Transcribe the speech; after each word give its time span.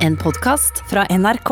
En 0.00 0.16
podkast 0.16 0.78
fra 0.88 1.04
NRK. 1.10 1.50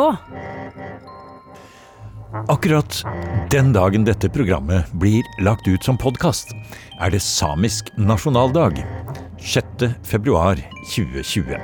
Akkurat 2.49 3.05
den 3.51 3.73
dagen 3.73 4.07
dette 4.09 4.31
programmet 4.33 4.89
blir 4.97 5.27
lagt 5.45 5.69
ut 5.69 5.85
som 5.85 5.99
podkast, 6.01 6.55
er 6.97 7.13
det 7.13 7.21
samisk 7.21 7.91
nasjonaldag. 8.01 8.81
6. 9.45 9.85
februar 10.01 10.57
2020. 10.95 11.61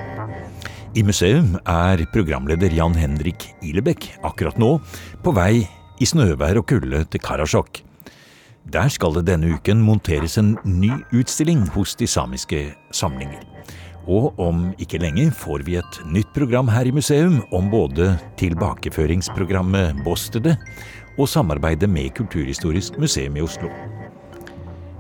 I 0.94 1.06
museum 1.08 1.56
er 1.64 2.04
programleder 2.12 2.76
Jan 2.76 2.98
Henrik 3.00 3.48
Ilebekk 3.64 4.10
akkurat 4.20 4.60
nå 4.60 4.76
på 5.24 5.32
vei 5.32 5.64
i 5.64 6.10
snøvær 6.10 6.60
og 6.60 6.68
kulde 6.68 7.06
til 7.08 7.24
Karasjok. 7.24 7.80
Der 8.64 8.92
skal 8.92 9.16
det 9.16 9.26
denne 9.32 9.56
uken 9.56 9.80
monteres 9.84 10.36
en 10.36 10.58
ny 10.68 10.92
utstilling 11.16 11.64
hos 11.72 11.96
de 11.96 12.08
samiske 12.08 12.66
samlinger. 12.92 13.40
Og 14.04 14.38
om 14.40 14.66
ikke 14.82 15.00
lenge 15.00 15.30
får 15.32 15.64
vi 15.64 15.78
et 15.80 16.00
nytt 16.12 16.28
program 16.36 16.68
her 16.68 16.88
i 16.88 16.92
museum 16.92 17.40
om 17.56 17.70
både 17.72 18.14
tilbakeføringsprogrammet 18.40 20.04
Båstedet 20.04 20.58
og 21.18 21.28
samarbeidet 21.30 21.88
med 21.88 22.12
Kulturhistorisk 22.18 22.98
museum 23.00 23.36
i 23.36 23.44
Oslo. 23.44 23.70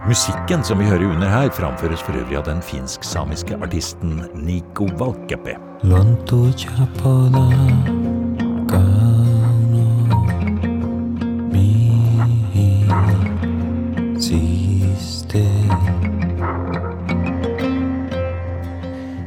Musikken 0.08 0.64
som 0.64 0.78
vi 0.78 0.84
hører 0.84 1.06
under 1.08 1.28
her, 1.28 1.50
framføres 1.50 2.02
for 2.04 2.12
øvrig 2.12 2.36
av 2.36 2.44
den 2.44 2.60
finsk-samiske 2.62 3.56
artisten 3.64 4.20
Niko 4.36 4.84
Valkeapää. 5.00 5.56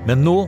Men 0.08 0.22
nå 0.24 0.46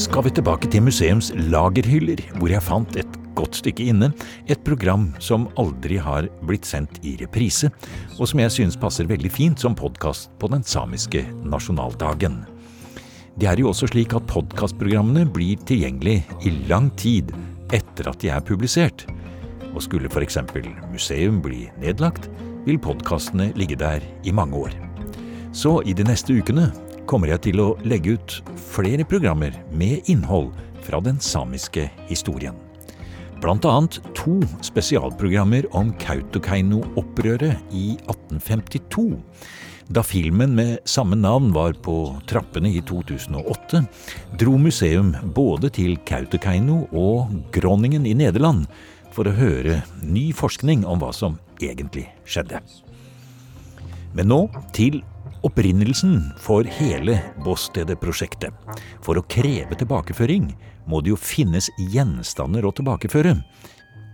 skal 0.00 0.24
vi 0.24 0.30
tilbake 0.32 0.68
til 0.72 0.86
museums 0.86 1.26
lagerhyller, 1.52 2.22
hvor 2.38 2.48
jeg 2.48 2.64
fant 2.64 2.94
et 2.96 3.18
godt 3.36 3.58
stykke 3.58 3.84
inne 3.92 4.08
et 4.48 4.62
program 4.64 5.10
som 5.20 5.44
aldri 5.60 5.98
har 6.00 6.30
blitt 6.48 6.64
sendt 6.64 7.02
i 7.04 7.12
reprise, 7.20 7.68
og 8.16 8.30
som 8.30 8.40
jeg 8.40 8.54
synes 8.54 8.78
passer 8.80 9.10
veldig 9.10 9.28
fint 9.28 9.60
som 9.60 9.76
podkast 9.76 10.30
på 10.40 10.48
den 10.54 10.64
samiske 10.64 11.20
nasjonaldagen. 11.44 12.38
Det 13.36 13.50
er 13.50 13.60
jo 13.60 13.68
også 13.74 13.90
slik 13.90 14.14
at 14.16 14.24
podkastprogrammene 14.30 15.26
blir 15.36 15.60
tilgjengelig 15.68 16.22
i 16.48 16.54
lang 16.70 16.88
tid 16.96 17.34
etter 17.76 18.08
at 18.08 18.24
de 18.24 18.32
er 18.32 18.46
publisert. 18.46 19.04
Og 19.74 19.82
skulle 19.84 20.08
f.eks. 20.08 20.40
museum 20.94 21.42
bli 21.44 21.66
nedlagt, 21.82 22.30
vil 22.64 22.80
podkastene 22.80 23.50
ligge 23.58 23.76
der 23.76 24.00
i 24.24 24.32
mange 24.32 24.64
år. 24.64 24.80
Så 25.52 25.82
i 25.84 25.92
de 25.92 26.08
neste 26.08 26.38
ukene 26.40 26.70
kommer 27.08 27.30
jeg 27.32 27.42
til 27.48 27.60
å 27.62 27.72
legge 27.86 28.16
ut 28.16 28.36
flere 28.72 29.04
programmer 29.08 29.54
med 29.72 30.08
innhold 30.10 30.52
fra 30.84 31.00
den 31.04 31.20
samiske 31.22 31.88
historien. 32.08 32.56
Annet 33.44 33.98
to 34.16 34.38
spesialprogrammer 34.64 35.66
om 35.76 35.90
Kautokeino-opprøret 36.00 37.74
i 37.76 37.90
1852. 38.08 39.04
Da 39.92 40.00
filmen 40.00 40.54
med 40.56 40.78
samme 40.88 41.18
navn 41.20 41.50
var 41.52 41.74
på 41.84 42.16
trappene 42.30 42.70
i 42.72 42.80
2008, 42.88 43.82
dro 44.40 44.56
museum 44.56 45.12
både 45.36 45.68
til 45.76 45.98
Kautokeino 46.08 46.86
og 46.96 47.34
Groningen 47.52 48.08
i 48.08 48.14
Nederland 48.16 48.64
for 49.12 49.28
å 49.28 49.36
høre 49.36 49.82
ny 50.00 50.30
forskning 50.32 50.86
om 50.88 51.04
hva 51.04 51.12
som 51.12 51.36
egentlig 51.60 52.06
skjedde. 52.24 52.62
Men 54.16 54.30
nå 54.32 54.46
til 54.72 55.02
opprinnelsen 55.44 56.18
for 56.40 56.66
hele 56.78 57.18
Båstedet-prosjektet. 57.44 58.54
For 59.04 59.18
å 59.18 59.26
kreve 59.28 59.76
tilbakeføring 59.78 60.50
må 60.88 61.00
det 61.04 61.12
jo 61.12 61.20
finnes 61.20 61.70
gjenstander 61.92 62.64
å 62.64 62.72
tilbakeføre. 62.76 63.36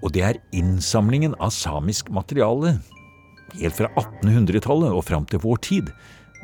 Og 0.01 0.15
det 0.17 0.25
er 0.27 0.41
innsamlingen 0.57 1.37
av 1.39 1.53
samisk 1.55 2.11
materiale, 2.15 2.79
helt 3.59 3.77
fra 3.77 3.91
1800-tallet 3.99 4.95
og 4.95 5.07
fram 5.07 5.27
til 5.29 5.43
vår 5.43 5.63
tid, 5.67 5.95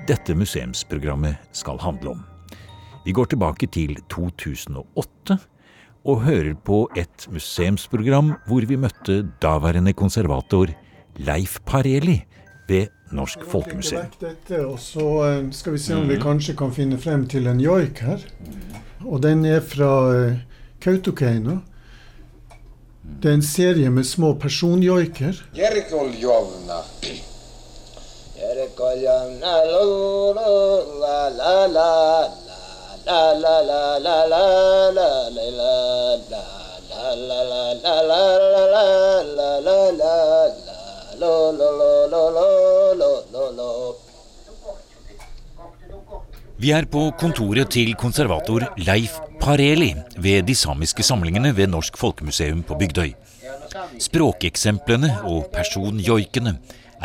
dette 0.07 0.37
museumsprogrammet 0.37 1.55
skal 1.57 1.81
handle 1.81 2.17
om. 2.17 2.25
Vi 3.07 3.15
går 3.15 3.31
tilbake 3.31 3.69
til 3.71 3.95
2008 4.13 5.39
og 6.07 6.23
hører 6.27 6.55
på 6.67 6.85
et 6.99 7.27
museumsprogram 7.33 8.35
hvor 8.47 8.67
vi 8.67 8.79
møtte 8.79 9.23
daværende 9.43 9.95
konservator 9.97 10.71
Leif 11.23 11.61
Pareli 11.67 12.21
ved 12.69 12.91
Norsk 13.15 13.45
Folkemuseum. 13.47 14.09
Dette, 14.21 14.67
og 14.67 14.81
så 14.83 15.07
eh, 15.29 15.45
skal 15.55 15.77
vi 15.77 15.79
se 15.79 15.95
om 15.95 16.09
vi 16.11 16.19
kanskje 16.19 16.57
kan 16.59 16.73
finne 16.75 16.99
frem 16.99 17.27
til 17.31 17.47
en 17.47 17.61
joik 17.63 18.03
her. 18.03 18.25
Og 19.07 19.23
den 19.23 19.45
er 19.47 19.61
fra 19.63 19.93
eh, 20.15 20.41
Kautokeino. 20.83 21.61
Det 23.07 23.31
er 23.31 23.39
en 23.39 23.47
serie 23.47 23.91
med 23.91 24.05
små 24.05 24.35
personjoiker. 24.35 25.39
La, 25.55 25.71
la, 31.31 31.67
la, 31.67 31.91
la, 33.07 33.23
la, 33.43 33.61
la, 33.63 33.99
la, 34.03 34.19
la, 34.27 34.91
la, 34.91 35.09
la, 35.61 35.76
Vi 46.67 46.73
er 46.75 46.87
på 46.91 47.05
kontoret 47.15 47.69
til 47.71 47.93
konservator 47.95 48.65
Leif 48.81 49.13
Pareli 49.39 49.93
ved 50.19 50.49
de 50.49 50.55
samiske 50.59 51.05
samlingene 51.07 51.53
ved 51.55 51.69
Norsk 51.71 51.95
Folkemuseum 52.01 52.65
på 52.67 52.75
Bygdøy. 52.81 53.13
Språkeksemplene 54.03 55.13
og 55.31 55.45
personjoikene 55.53 56.57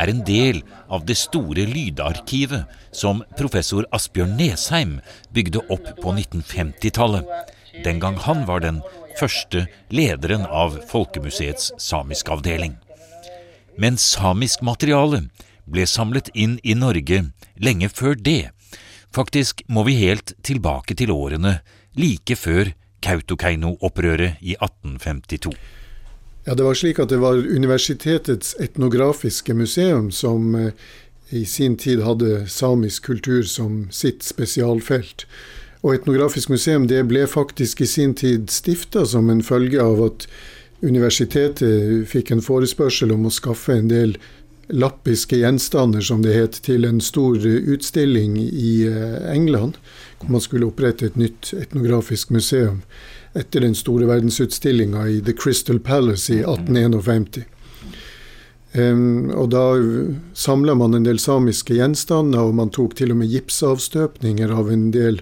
er 0.02 0.10
en 0.10 0.24
del 0.26 0.64
av 0.90 1.06
det 1.06 1.14
store 1.22 1.68
lydarkivet 1.70 2.72
som 3.04 3.22
professor 3.38 3.86
Asbjørn 3.94 4.34
Nesheim 4.40 4.96
bygde 5.30 5.62
opp 5.68 5.92
på 6.00 6.16
1950-tallet, 6.16 7.30
den 7.86 8.02
gang 8.02 8.18
han 8.26 8.42
var 8.48 8.64
den 8.66 8.80
første 9.20 9.68
lederen 9.94 10.48
av 10.50 10.80
Folkemuseets 10.90 11.70
samiske 11.78 12.34
avdeling. 12.34 12.80
Men 13.78 14.02
samisk 14.02 14.66
materiale 14.66 15.28
ble 15.70 15.86
samlet 15.86 16.34
inn 16.34 16.58
i 16.66 16.74
Norge 16.74 17.22
lenge 17.62 17.92
før 17.94 18.18
det. 18.18 18.50
Faktisk 19.12 19.64
må 19.68 19.84
vi 19.84 19.98
helt 20.00 20.34
tilbake 20.44 20.96
til 20.96 21.12
årene 21.12 21.60
like 22.00 22.36
før 22.40 22.72
Kautokeino-opprøret 23.04 24.40
i 24.40 24.56
1852. 24.56 25.54
Ja, 26.46 26.56
Det 26.56 26.64
var 26.64 26.74
slik 26.74 27.00
at 27.00 27.10
det 27.10 27.20
var 27.22 27.38
universitetets 27.38 28.56
etnografiske 28.60 29.54
museum 29.54 30.12
som 30.12 30.56
eh, 30.56 30.72
i 31.30 31.46
sin 31.46 31.78
tid 31.78 32.02
hadde 32.02 32.48
samisk 32.50 33.04
kultur 33.06 33.44
som 33.44 33.88
sitt 33.92 34.24
spesialfelt. 34.24 35.26
Og 35.82 35.96
Etnografisk 35.96 36.50
museum 36.50 36.88
det 36.88 37.04
ble 37.10 37.28
faktisk 37.28 37.82
i 37.82 37.90
sin 37.90 38.14
tid 38.14 38.50
stifta 38.50 39.06
som 39.06 39.30
en 39.30 39.44
følge 39.44 39.82
av 39.82 40.02
at 40.06 40.28
universitetet 40.82 42.08
fikk 42.10 42.32
en 42.32 42.42
forespørsel 42.42 43.14
om 43.14 43.26
å 43.26 43.34
skaffe 43.34 43.76
en 43.78 43.90
del 43.90 44.18
lappiske 44.72 45.38
gjenstander, 45.38 46.02
som 46.02 46.22
det 46.22 46.34
het, 46.36 46.60
til 46.66 46.86
en 46.88 47.02
stor 47.02 47.38
utstilling 47.46 48.38
i 48.40 48.88
eh, 48.88 49.34
England, 49.34 49.78
hvor 50.20 50.38
man 50.38 50.44
skulle 50.44 50.70
opprette 50.70 51.06
et 51.10 51.20
nytt 51.20 51.54
etnografisk 51.58 52.30
museum 52.30 52.82
etter 53.34 53.64
den 53.64 53.76
store 53.76 54.10
verdensutstillinga 54.10 55.08
i 55.08 55.22
The 55.24 55.34
Crystal 55.34 55.80
Palace 55.80 56.34
i 56.34 56.42
1851. 56.44 57.46
Um, 58.74 59.32
og 59.36 59.50
da 59.52 59.64
samla 60.38 60.76
man 60.80 60.96
en 60.96 61.08
del 61.08 61.20
samiske 61.20 61.76
gjenstander, 61.76 62.48
og 62.48 62.56
man 62.56 62.72
tok 62.72 62.96
til 63.00 63.12
og 63.12 63.20
med 63.20 63.32
gipsavstøpninger 63.32 64.52
av 64.56 64.72
en 64.72 64.90
del 64.96 65.20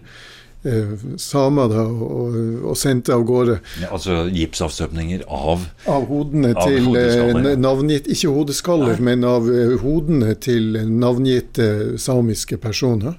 samer 1.17 1.69
da, 1.71 1.85
og, 1.87 2.33
og, 2.67 2.73
sendte 2.77 3.13
av 3.15 3.23
gårde. 3.27 3.59
Ja, 3.79 3.93
altså 3.95 4.25
gipsavstøpninger 4.27 5.23
av 5.23 5.63
Av 5.87 6.07
hodene 6.09 6.51
Av 6.51 6.67
til 6.67 6.89
eh, 6.99 7.29
ja. 7.31 7.53
navngitt 7.55 8.09
Ikke 8.11 8.33
hodeskaller, 8.35 8.99
men 8.99 9.23
av 9.23 9.47
eh, 9.47 9.77
hodene 9.79 10.35
til 10.35 10.75
navngitte 10.89 11.99
samiske 12.01 12.59
personer. 12.59 13.15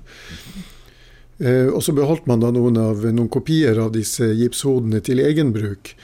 Eh, 1.40 1.70
og 1.72 1.80
så 1.84 1.94
beholdt 1.96 2.28
man 2.28 2.44
da 2.44 2.52
noen, 2.52 2.76
av, 2.76 3.06
noen 3.08 3.30
kopier 3.32 3.80
av 3.80 3.94
disse 3.96 4.28
gipshodene 4.36 5.00
til 5.04 5.24
egen 5.24 5.54
bruk. 5.56 5.94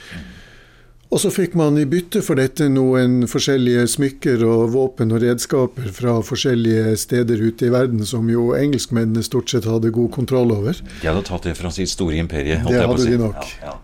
Og 1.06 1.20
så 1.22 1.30
fikk 1.30 1.54
man 1.58 1.78
i 1.78 1.86
bytte 1.86 2.20
for 2.24 2.38
dette 2.40 2.66
noen 2.72 3.28
forskjellige 3.30 3.84
smykker 3.92 4.42
og 4.46 4.72
våpen 4.74 5.14
og 5.14 5.22
redskaper 5.22 5.92
fra 5.94 6.16
forskjellige 6.26 6.96
steder 6.98 7.42
ute 7.46 7.68
i 7.68 7.72
verden, 7.72 8.02
som 8.08 8.26
jo 8.30 8.50
engelskmennene 8.58 9.22
stort 9.24 9.52
sett 9.52 9.68
hadde 9.70 9.94
god 9.94 10.10
kontroll 10.16 10.50
over. 10.56 10.78
De 11.02 11.06
hadde 11.06 11.22
tatt 11.28 11.46
det 11.46 11.54
fra 11.58 11.70
sitt 11.74 11.92
store 11.92 12.18
imperie. 12.18 12.58
Det 12.66 12.80
hadde 12.82 13.04
si. 13.04 13.12
de 13.14 13.20
nok. 13.22 13.52
Ja, 13.62 13.70
ja. 13.70 13.76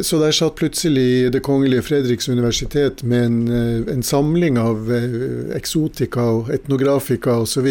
Så 0.00 0.16
der 0.22 0.32
satt 0.32 0.54
plutselig 0.56 1.32
Det 1.32 1.42
kongelige 1.44 1.82
Fredriks 1.84 2.28
universitet 2.28 3.02
med 3.02 3.24
en, 3.24 3.48
eh, 3.48 3.94
en 3.94 4.02
samling 4.02 4.56
av 4.58 4.88
eh, 4.92 5.56
eksotika 5.56 6.20
og 6.20 6.48
etnografika 6.50 7.36
osv. 7.44 7.68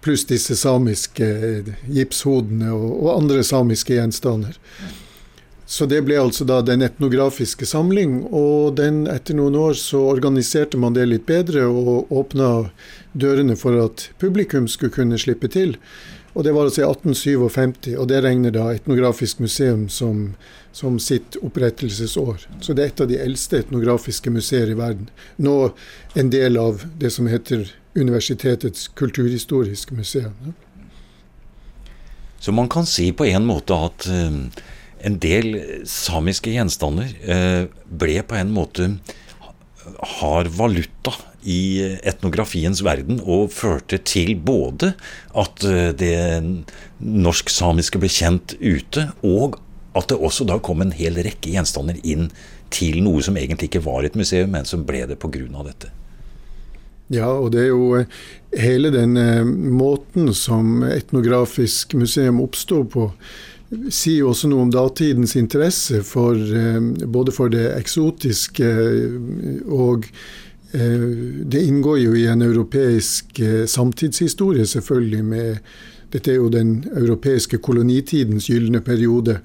Pluss 0.00 0.24
disse 0.30 0.54
samiske 0.56 1.26
eh, 1.26 1.72
gipshodene 1.90 2.70
og, 2.70 3.02
og 3.02 3.16
andre 3.16 3.42
samiske 3.42 3.96
gjenstander. 3.96 4.54
Så 5.66 5.86
det 5.88 6.02
ble 6.04 6.18
altså 6.20 6.44
da 6.44 6.58
den 6.60 6.84
etnografiske 6.84 7.66
samling, 7.66 8.18
og 8.28 8.76
den, 8.76 9.06
etter 9.08 9.36
noen 9.38 9.56
år 9.56 9.78
så 9.80 10.02
organiserte 10.10 10.76
man 10.80 10.96
det 10.96 11.06
litt 11.08 11.24
bedre 11.26 11.64
og 11.70 12.12
åpna 12.12 12.50
dørene 13.16 13.56
for 13.56 13.78
at 13.80 14.10
publikum 14.20 14.68
skulle 14.68 14.92
kunne 14.92 15.20
slippe 15.20 15.48
til. 15.48 15.78
Og 16.34 16.44
det 16.44 16.52
var 16.52 16.66
altså 16.66 16.82
i 16.82 16.88
1857, 16.88 17.94
og 17.94 18.08
det 18.10 18.20
regner 18.24 18.52
da 18.52 18.66
Etnografisk 18.74 19.38
museum 19.40 19.86
som, 19.88 20.34
som 20.74 20.98
sitt 20.98 21.38
opprettelsesår. 21.46 22.48
Så 22.60 22.74
det 22.74 22.82
er 22.82 22.90
et 22.90 23.02
av 23.04 23.08
de 23.08 23.20
eldste 23.22 23.62
etnografiske 23.62 24.32
museer 24.34 24.72
i 24.72 24.76
verden. 24.78 25.08
Nå 25.38 25.70
en 26.18 26.32
del 26.34 26.58
av 26.58 26.82
det 26.98 27.12
som 27.14 27.30
heter 27.30 27.70
Universitetets 27.94 28.88
kulturhistoriske 28.98 29.94
museum. 29.94 30.54
Så 32.42 32.52
man 32.52 32.68
kan 32.68 32.86
si 32.86 33.12
på 33.12 33.24
en 33.30 33.46
måte 33.46 33.78
at 33.78 34.08
uh, 34.10 34.64
en 35.04 35.18
del 35.22 35.52
samiske 35.88 36.54
gjenstander 36.54 37.12
uh, 37.28 37.66
ble 37.88 38.18
på 38.24 38.38
en 38.40 38.52
måte 38.54 38.88
har 40.20 40.48
valuta 40.48 41.12
i 41.44 41.98
etnografiens 42.08 42.80
verden, 42.84 43.20
og 43.20 43.52
førte 43.52 43.98
til 44.00 44.32
både 44.40 44.94
at 45.36 45.66
eh, 45.68 45.90
det 45.92 46.16
norsk-samiske 47.04 48.00
ble 48.00 48.08
kjent 48.08 48.56
ute, 48.62 49.10
og 49.20 49.58
at 49.94 50.08
det 50.10 50.18
også 50.18 50.46
da 50.48 50.56
kom 50.64 50.82
en 50.82 50.94
hel 50.96 51.20
rekke 51.22 51.52
gjenstander 51.52 52.00
inn 52.02 52.30
til 52.74 53.02
noe 53.04 53.22
som 53.22 53.36
egentlig 53.38 53.68
ikke 53.70 53.84
var 53.84 54.06
et 54.06 54.16
museum, 54.18 54.50
men 54.56 54.66
som 54.66 54.86
ble 54.88 55.04
det 55.10 55.20
pga. 55.20 55.44
dette. 55.68 55.92
Ja, 57.12 57.28
og 57.28 57.52
det 57.52 57.66
er 57.66 57.72
jo 57.74 57.92
eh, 57.98 58.08
hele 58.56 58.90
den 58.94 59.16
eh, 59.20 59.44
måten 59.44 60.32
som 60.34 60.80
Etnografisk 60.88 61.92
museum 62.00 62.40
oppsto 62.40 62.80
på, 62.88 63.10
sier 63.90 64.28
også 64.28 64.48
noe 64.50 64.64
om 64.66 64.72
datidens 64.72 65.36
interesse 65.40 66.02
for 66.06 66.38
både 67.06 67.34
for 67.34 67.52
det 67.52 67.68
eksotiske 67.76 68.70
og 69.68 70.08
Eh, 70.74 71.00
det 71.46 71.62
inngår 71.62 71.98
jo 71.98 72.16
i 72.16 72.26
en 72.26 72.42
europeisk 72.42 73.38
eh, 73.40 73.66
samtidshistorie, 73.66 74.66
selvfølgelig. 74.66 75.24
med 75.24 75.56
Dette 76.10 76.32
er 76.32 76.40
jo 76.40 76.48
den 76.50 76.84
europeiske 76.96 77.58
kolonitidens 77.58 78.48
gylne 78.50 78.80
periode, 78.80 79.38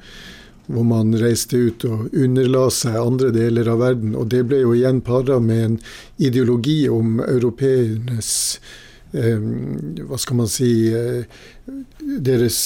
hvor 0.66 0.84
man 0.84 1.14
reiste 1.18 1.58
ut 1.58 1.86
og 1.86 2.10
underla 2.14 2.66
seg 2.74 2.98
andre 2.98 3.30
deler 3.34 3.70
av 3.70 3.82
verden. 3.82 4.16
Og 4.18 4.30
det 4.34 4.44
ble 4.50 4.64
jo 4.64 4.74
igjen 4.74 5.02
para 5.06 5.40
med 5.40 5.66
en 5.66 5.80
ideologi 6.18 6.90
om 6.90 7.20
europeernes 7.20 8.32
eh, 8.58 8.88
hva 9.12 10.18
skal 10.22 10.38
man 10.38 10.50
si 10.52 10.70
deres 11.98 12.60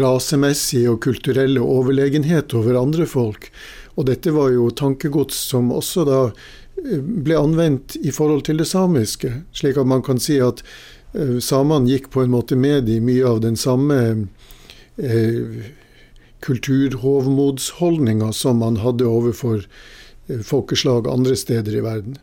rasemessige 0.00 0.90
og 0.92 0.98
kulturelle 1.06 1.62
overlegenhet 1.64 2.52
over 2.58 2.76
andre 2.76 3.06
folk. 3.08 3.48
Og 3.96 4.04
dette 4.10 4.34
var 4.36 4.52
jo 4.52 4.68
tankegods 4.76 5.38
som 5.48 5.72
også 5.72 6.04
da 6.08 6.20
ble 6.76 7.38
anvendt 7.38 7.96
i 8.04 8.12
forhold 8.12 8.44
til 8.48 8.60
det 8.60 8.68
samiske. 8.68 9.32
Slik 9.56 9.80
at 9.80 9.88
man 9.88 10.04
kan 10.04 10.20
si 10.20 10.36
at 10.44 10.60
samene 11.40 11.88
gikk 11.88 12.10
på 12.12 12.24
en 12.24 12.32
måte 12.32 12.56
med 12.56 12.88
i 12.88 13.00
mye 13.04 13.24
av 13.28 13.42
den 13.44 13.56
samme 13.60 13.98
eh, 14.96 15.72
kulturhovmodsholdninga 16.42 18.32
som 18.32 18.58
man 18.64 18.80
hadde 18.82 19.06
overfor 19.06 19.66
folkeslag 20.46 21.08
andre 21.10 21.36
steder 21.36 21.76
i 21.76 21.84
verden. 21.84 22.16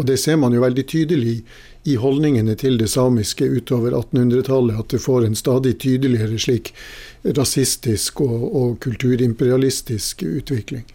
Og 0.00 0.06
det 0.08 0.18
ser 0.20 0.38
man 0.40 0.54
jo 0.54 0.62
veldig 0.64 0.84
tydelig 0.88 1.42
i 1.84 1.96
holdningene 1.98 2.54
til 2.58 2.76
det 2.78 2.88
samiske 2.92 3.46
utover 3.58 3.96
1800-tallet, 3.98 4.78
at 4.78 4.92
det 4.94 5.02
får 5.02 5.26
en 5.26 5.38
stadig 5.38 5.76
tydeligere 5.82 6.38
slik 6.38 6.70
rasistisk 7.38 8.22
og, 8.22 8.44
og 8.54 8.76
kulturimperialistisk 8.84 10.22
utvikling. 10.28 10.86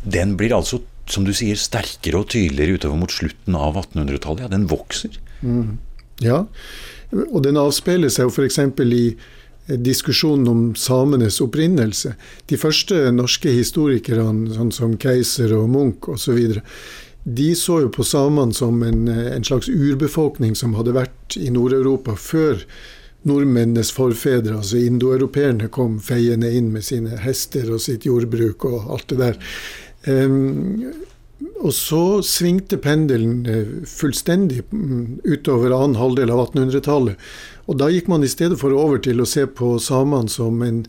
Den 0.00 0.38
blir 0.40 0.56
altså 0.56 0.80
som 1.10 1.26
du 1.26 1.32
sier, 1.34 1.58
sterkere 1.58 2.22
og 2.22 2.30
tydeligere 2.30 2.78
utover 2.78 3.02
mot 3.02 3.12
slutten 3.12 3.56
av 3.58 3.78
1800-tallet. 3.80 4.44
Ja, 4.46 4.52
den 4.52 4.68
vokser. 4.70 5.18
Mm. 5.42 5.78
Ja, 6.22 6.44
og 7.10 7.42
den 7.46 7.58
avspeiler 7.60 8.12
seg 8.12 8.28
jo 8.28 8.34
f.eks. 8.34 8.60
i 8.84 9.04
eh, 9.10 9.78
diskusjonen 9.80 10.48
om 10.50 10.62
samenes 10.78 11.40
opprinnelse. 11.42 12.14
De 12.50 12.58
første 12.60 13.08
norske 13.14 13.52
historikerne, 13.54 14.52
sånn 14.54 14.74
som 14.74 14.96
Keiser 15.00 15.56
og 15.56 15.70
Munch 15.72 16.10
osv., 16.12 16.60
de 17.24 17.50
så 17.56 17.82
jo 17.84 17.90
på 17.92 18.04
samene 18.06 18.54
som 18.56 18.82
en, 18.82 19.08
eh, 19.08 19.34
en 19.34 19.44
slags 19.44 19.68
urbefolkning 19.68 20.54
som 20.56 20.74
hadde 20.74 20.96
vært 20.96 21.36
i 21.36 21.50
Nord-Europa 21.50 22.16
før 22.16 22.64
nordmennenes 23.28 23.92
forfedre, 23.92 24.56
altså 24.56 24.80
indoeuropeerne, 24.80 25.68
kom 25.68 25.98
feiende 26.00 26.48
inn 26.56 26.72
med 26.72 26.86
sine 26.86 27.20
hester 27.20 27.68
og 27.74 27.82
sitt 27.84 28.06
jordbruk 28.08 28.64
og 28.64 28.88
alt 28.94 29.12
det 29.12 29.18
der. 29.20 29.38
Um, 30.08 30.92
og 31.60 31.72
så 31.76 32.20
svingte 32.24 32.78
pendelen 32.80 33.44
eh, 33.48 33.68
fullstendig 33.88 34.62
mm, 34.72 35.20
utover 35.24 35.72
annen 35.76 35.98
halvdel 36.00 36.32
av 36.32 36.46
1800-tallet. 36.46 37.20
Og 37.68 37.78
da 37.80 37.88
gikk 37.92 38.08
man 38.12 38.24
i 38.24 38.32
stedet 38.32 38.58
for 38.60 38.72
over 38.76 39.00
til 39.04 39.20
å 39.20 39.28
se 39.28 39.44
på 39.44 39.74
samene 39.80 40.32
som 40.32 40.60
en, 40.64 40.82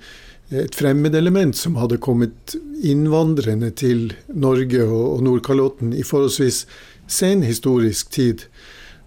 et 0.52 0.76
fremmedelement 0.76 1.56
som 1.56 1.78
hadde 1.80 2.00
kommet 2.04 2.56
innvandrende 2.84 3.72
til 3.72 4.12
Norge 4.28 4.84
og, 4.84 5.22
Nordkalotten 5.24 5.94
i 5.96 6.04
forholdsvis 6.04 6.66
sen 7.12 7.44
historisk 7.46 8.12
tid. 8.12 8.46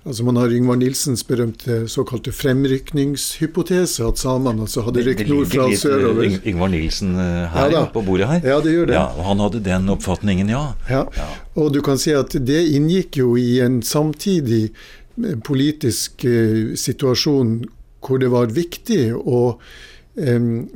Altså 0.04 0.24
Man 0.24 0.36
har 0.36 0.52
Yngvar 0.52 0.76
Nilsens 0.76 1.24
berømte 1.24 1.86
såkalte 1.88 2.32
fremrykningshypotese, 2.32 4.04
at 4.04 4.20
samene 4.20 4.66
altså 4.66 4.84
hadde 4.84 5.04
rykt 5.06 5.28
nordfra 5.28 5.68
og 5.70 5.78
sørover. 5.80 6.26
Yng 6.28 6.34
Yngvar 6.52 6.72
Nilsen 6.72 7.14
eh, 7.16 7.46
her 7.54 7.72
ja, 7.72 7.84
på 7.92 8.02
bordet 8.04 8.28
her. 8.28 8.42
Ja, 8.44 8.58
det 8.64 8.74
gjør 8.74 8.90
det. 8.90 8.98
Ja, 8.98 9.06
og 9.16 9.24
Han 9.30 9.40
hadde 9.40 9.62
den 9.64 9.88
oppfatningen, 9.96 10.52
ja. 10.52 10.66
ja. 10.90 11.06
ja. 11.16 11.30
Og 11.56 11.72
du 11.72 11.80
kan 11.84 12.00
si 12.00 12.12
at 12.12 12.36
det 12.36 12.60
inngikk 12.76 13.16
jo 13.20 13.32
i 13.40 13.62
en 13.64 13.80
samtidig 13.84 14.66
eh, 14.68 15.40
politisk 15.44 16.24
eh, 16.28 16.76
situasjon 16.76 17.62
hvor 18.04 18.20
det 18.20 18.28
var 18.28 18.52
viktig 18.52 19.14
å 19.16 19.40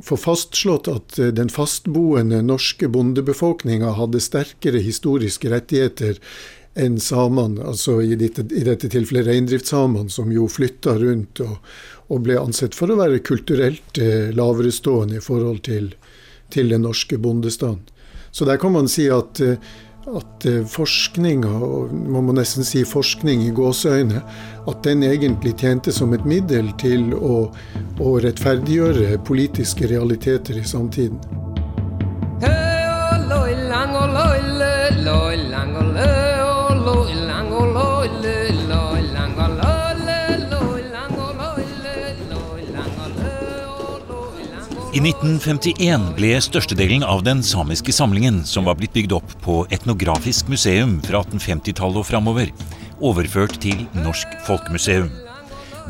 få 0.03 0.17
fastslått 0.17 0.87
at 0.91 1.19
eh, 1.19 1.27
den 1.27 1.49
fastboende 1.49 2.41
norske 2.43 2.89
bondebefolkninga 2.91 3.93
hadde 3.95 4.19
sterkere 4.19 4.81
historiske 4.83 5.51
rettigheter 5.51 6.19
enn 6.79 6.99
samene, 7.01 7.63
altså 7.65 7.97
i 8.03 8.15
dette, 8.19 8.45
i 8.55 8.63
dette 8.67 8.89
tilfellet 8.91 9.27
reindriftssamene, 9.27 10.11
som 10.11 10.31
jo 10.31 10.47
flytta 10.51 10.97
rundt 10.99 11.41
og, 11.43 11.55
og, 12.07 12.19
ble 12.27 12.37
ansett 12.39 12.75
for 12.75 12.91
å 12.91 12.99
være 12.99 13.23
kulturelt 13.25 13.99
eh, 13.99 14.29
laverestående 14.35 15.19
i 15.19 15.23
forhold 15.23 15.63
til, 15.67 15.93
til 16.53 16.75
den 16.75 16.83
norske 16.87 17.17
bondestanden. 17.17 17.87
Så 18.31 18.45
der 18.45 18.59
kan 18.61 18.75
man 18.75 18.91
si 18.91 19.07
at, 19.09 19.39
eh, 19.41 19.55
at 20.17 20.47
forskning, 20.71 21.43
og 21.45 21.93
man 21.93 22.25
må 22.29 22.33
nesten 22.37 22.65
si 22.67 22.81
forskning 22.87 23.43
i 23.45 23.51
gåseøyne, 23.55 24.23
at 24.69 24.81
den 24.85 25.03
egentlig 25.05 25.55
tjente 25.61 25.93
som 25.95 26.13
et 26.17 26.25
middel 26.29 26.71
til 26.81 27.13
å, 27.15 27.43
å 27.99 28.15
rettferdiggjøre 28.23 29.21
politiske 29.27 29.89
realiteter 29.91 30.57
i 30.59 30.65
samtiden. 30.67 31.48
I 44.89 44.97
1951 45.05 46.15
ble 46.17 46.31
størstedelen 46.41 47.03
av 47.05 47.19
den 47.21 47.43
samiske 47.45 47.93
samlingen, 47.93 48.39
som 48.41 48.65
var 48.65 48.73
blitt 48.79 48.95
bygd 48.95 49.11
opp 49.19 49.35
på 49.43 49.59
Etnografisk 49.69 50.49
museum 50.49 50.95
fra 51.05 51.21
1850-tallet 51.21 52.01
og 52.01 52.07
framover, 52.09 52.49
overført 52.97 53.59
til 53.61 53.83
Norsk 54.01 54.33
Folkemuseum. 54.47 55.11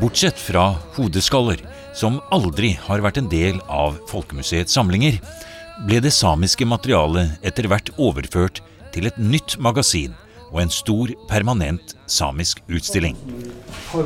Bortsett 0.02 0.36
fra 0.36 0.66
hodeskaller, 0.98 1.64
som 1.96 2.20
aldri 2.28 2.74
har 2.90 3.00
vært 3.00 3.22
en 3.22 3.32
del 3.32 3.62
av 3.72 3.96
Folkemuseets 4.12 4.76
samlinger, 4.76 5.16
ble 5.88 6.04
det 6.04 6.12
samiske 6.12 6.68
materialet 6.68 7.40
etter 7.40 7.72
hvert 7.72 7.88
overført 7.96 8.60
til 8.92 9.08
et 9.08 9.16
nytt 9.16 9.56
magasin 9.64 10.12
og 10.50 10.60
en 10.66 10.76
stor, 10.76 11.16
permanent 11.30 11.96
samisk 12.04 12.60
utstilling. 12.68 13.16
Har 13.94 14.04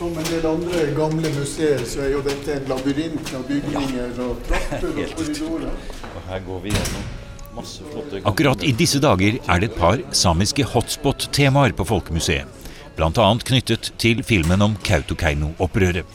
som 0.00 0.16
en 0.16 0.28
del 0.30 0.46
andre 0.48 0.84
gamle 0.96 1.30
museer, 1.34 1.82
så 1.84 2.00
er 2.06 2.14
jo 2.14 2.22
dette 2.24 2.54
en 2.54 2.68
labyrint 2.70 3.32
av 3.36 3.42
bygninger 3.44 4.20
og 4.24 4.38
trapper 4.46 4.86
og 4.94 5.10
korridorer. 5.18 5.74
Og 6.08 6.22
her 6.30 6.40
går 6.46 6.62
vi 6.64 6.72
gjennom 6.72 7.10
masse 7.58 7.84
flotte 7.90 8.22
Akkurat 8.30 8.64
i 8.64 8.72
disse 8.78 9.02
dager 9.04 9.36
er 9.36 9.60
det 9.60 9.68
et 9.68 9.76
par 9.76 10.00
samiske 10.16 10.64
hotspot-temaer 10.72 11.76
på 11.76 11.84
Folkemuseet. 11.92 12.48
Bl.a. 12.96 13.28
knyttet 13.50 13.92
til 14.00 14.24
filmen 14.24 14.64
om 14.64 14.80
Kautokeino-opprøret. 14.88 16.08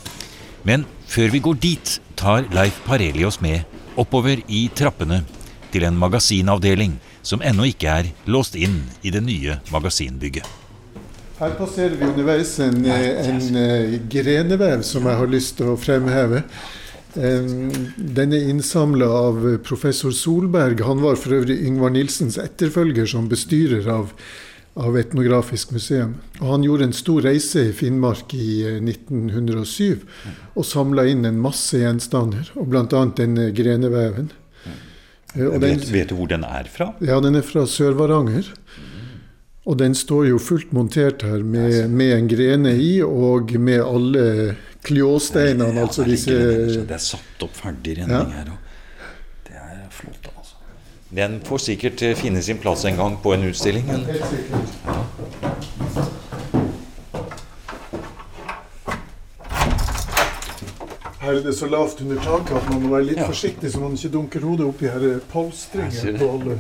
Men 0.66 0.90
før 1.06 1.38
vi 1.38 1.46
går 1.46 1.62
dit, 1.62 1.96
tar 2.18 2.50
Leif 2.58 2.82
Pareli 2.90 3.22
oss 3.30 3.38
med 3.46 3.70
oppover 4.02 4.42
i 4.50 4.66
trappene 4.74 5.22
til 5.70 5.86
en 5.86 6.02
magasinavdeling 6.02 6.98
som 7.22 7.46
ennå 7.46 7.70
ikke 7.70 7.98
er 8.02 8.14
låst 8.26 8.58
inn 8.58 8.82
i 9.06 9.14
det 9.14 9.22
nye 9.30 9.62
magasinbygget. 9.70 10.65
Her 11.36 11.52
passerer 11.60 11.98
vi 12.00 12.08
underveis 12.08 12.54
en, 12.64 12.86
en, 12.86 13.36
en 13.36 13.58
uh, 13.60 13.96
grenevev 14.08 14.86
som 14.88 15.08
jeg 15.10 15.20
har 15.20 15.32
lyst 15.32 15.58
til 15.60 15.74
å 15.74 15.80
fremheve. 15.80 16.46
Den 17.16 18.34
er 18.36 18.50
innsamla 18.52 19.08
av 19.08 19.44
professor 19.64 20.12
Solberg. 20.12 20.84
Han 20.84 21.04
var 21.04 21.20
for 21.20 21.38
øvrig 21.38 21.62
Yngvar 21.68 21.94
Nilsens 21.96 22.36
etterfølger 22.40 23.08
som 23.08 23.30
bestyrer 23.32 23.88
av, 23.92 24.12
av 24.76 24.98
Etnografisk 25.00 25.72
museum. 25.76 26.18
Og 26.42 26.50
han 26.52 26.66
gjorde 26.68 26.90
en 26.90 26.96
stor 26.96 27.24
reise 27.30 27.70
i 27.70 27.76
Finnmark 27.76 28.36
i 28.36 28.66
1907 28.82 30.04
og 30.56 30.68
samla 30.68 31.08
inn 31.12 31.24
en 31.28 31.40
masse 31.40 31.80
gjenstander, 31.80 32.52
og 32.60 32.68
bl.a. 32.74 33.06
denne 33.16 33.52
greneveven. 33.56 34.32
Den, 35.36 35.64
vet, 35.64 35.88
vet, 35.92 36.12
du 36.12 36.20
hvor 36.20 36.32
den 36.32 36.44
er 36.48 36.68
fra? 36.72 36.94
Ja, 37.04 37.20
Den 37.24 37.36
er 37.36 37.44
fra 37.44 37.66
Sør-Varanger. 37.68 38.52
Og 39.66 39.78
den 39.80 39.96
står 39.98 40.28
jo 40.30 40.38
fullt 40.38 40.74
montert 40.78 41.24
her 41.26 41.42
med, 41.42 41.90
med 41.90 42.12
en 42.14 42.28
grene 42.30 42.76
i, 42.78 43.02
og 43.02 43.56
med 43.58 43.82
alle 43.82 44.26
Kljåsteinene, 44.86 45.72
ja, 45.74 45.82
altså 45.88 46.04
disse 46.06 46.36
Det 46.86 46.94
er 46.94 47.02
satt 47.02 47.42
opp 47.42 47.56
ferdig 47.58 47.96
renning 47.98 48.14
ja. 48.14 48.44
her. 48.44 48.52
Og 48.54 49.48
det 49.48 49.58
er 49.58 49.80
flott, 49.90 50.30
altså. 50.36 50.60
Den 51.10 51.40
får 51.48 51.64
sikkert 51.64 52.04
eh, 52.06 52.14
finne 52.20 52.44
sin 52.46 52.62
plass 52.62 52.86
en 52.86 53.00
gang 53.00 53.18
på 53.24 53.34
en 53.34 53.48
utstilling. 53.50 53.90
Men, 53.90 54.06
ja. 54.06 55.02
Her 61.26 61.40
er 61.40 61.42
det 61.42 61.56
så 61.58 61.66
lavt 61.66 62.06
under 62.06 62.22
taket 62.22 62.54
at 62.60 62.70
man 62.70 62.84
må 62.84 62.94
være 62.94 63.08
litt 63.10 63.24
forsiktig 63.26 63.74
så 63.74 63.82
man 63.82 63.98
ikke 63.98 64.14
dunker 64.14 64.46
hodet 64.46 64.70
oppi 64.70 64.94
her 64.94 65.08
polstringen 65.32 66.20
på 66.22 66.30
alle 66.36 66.60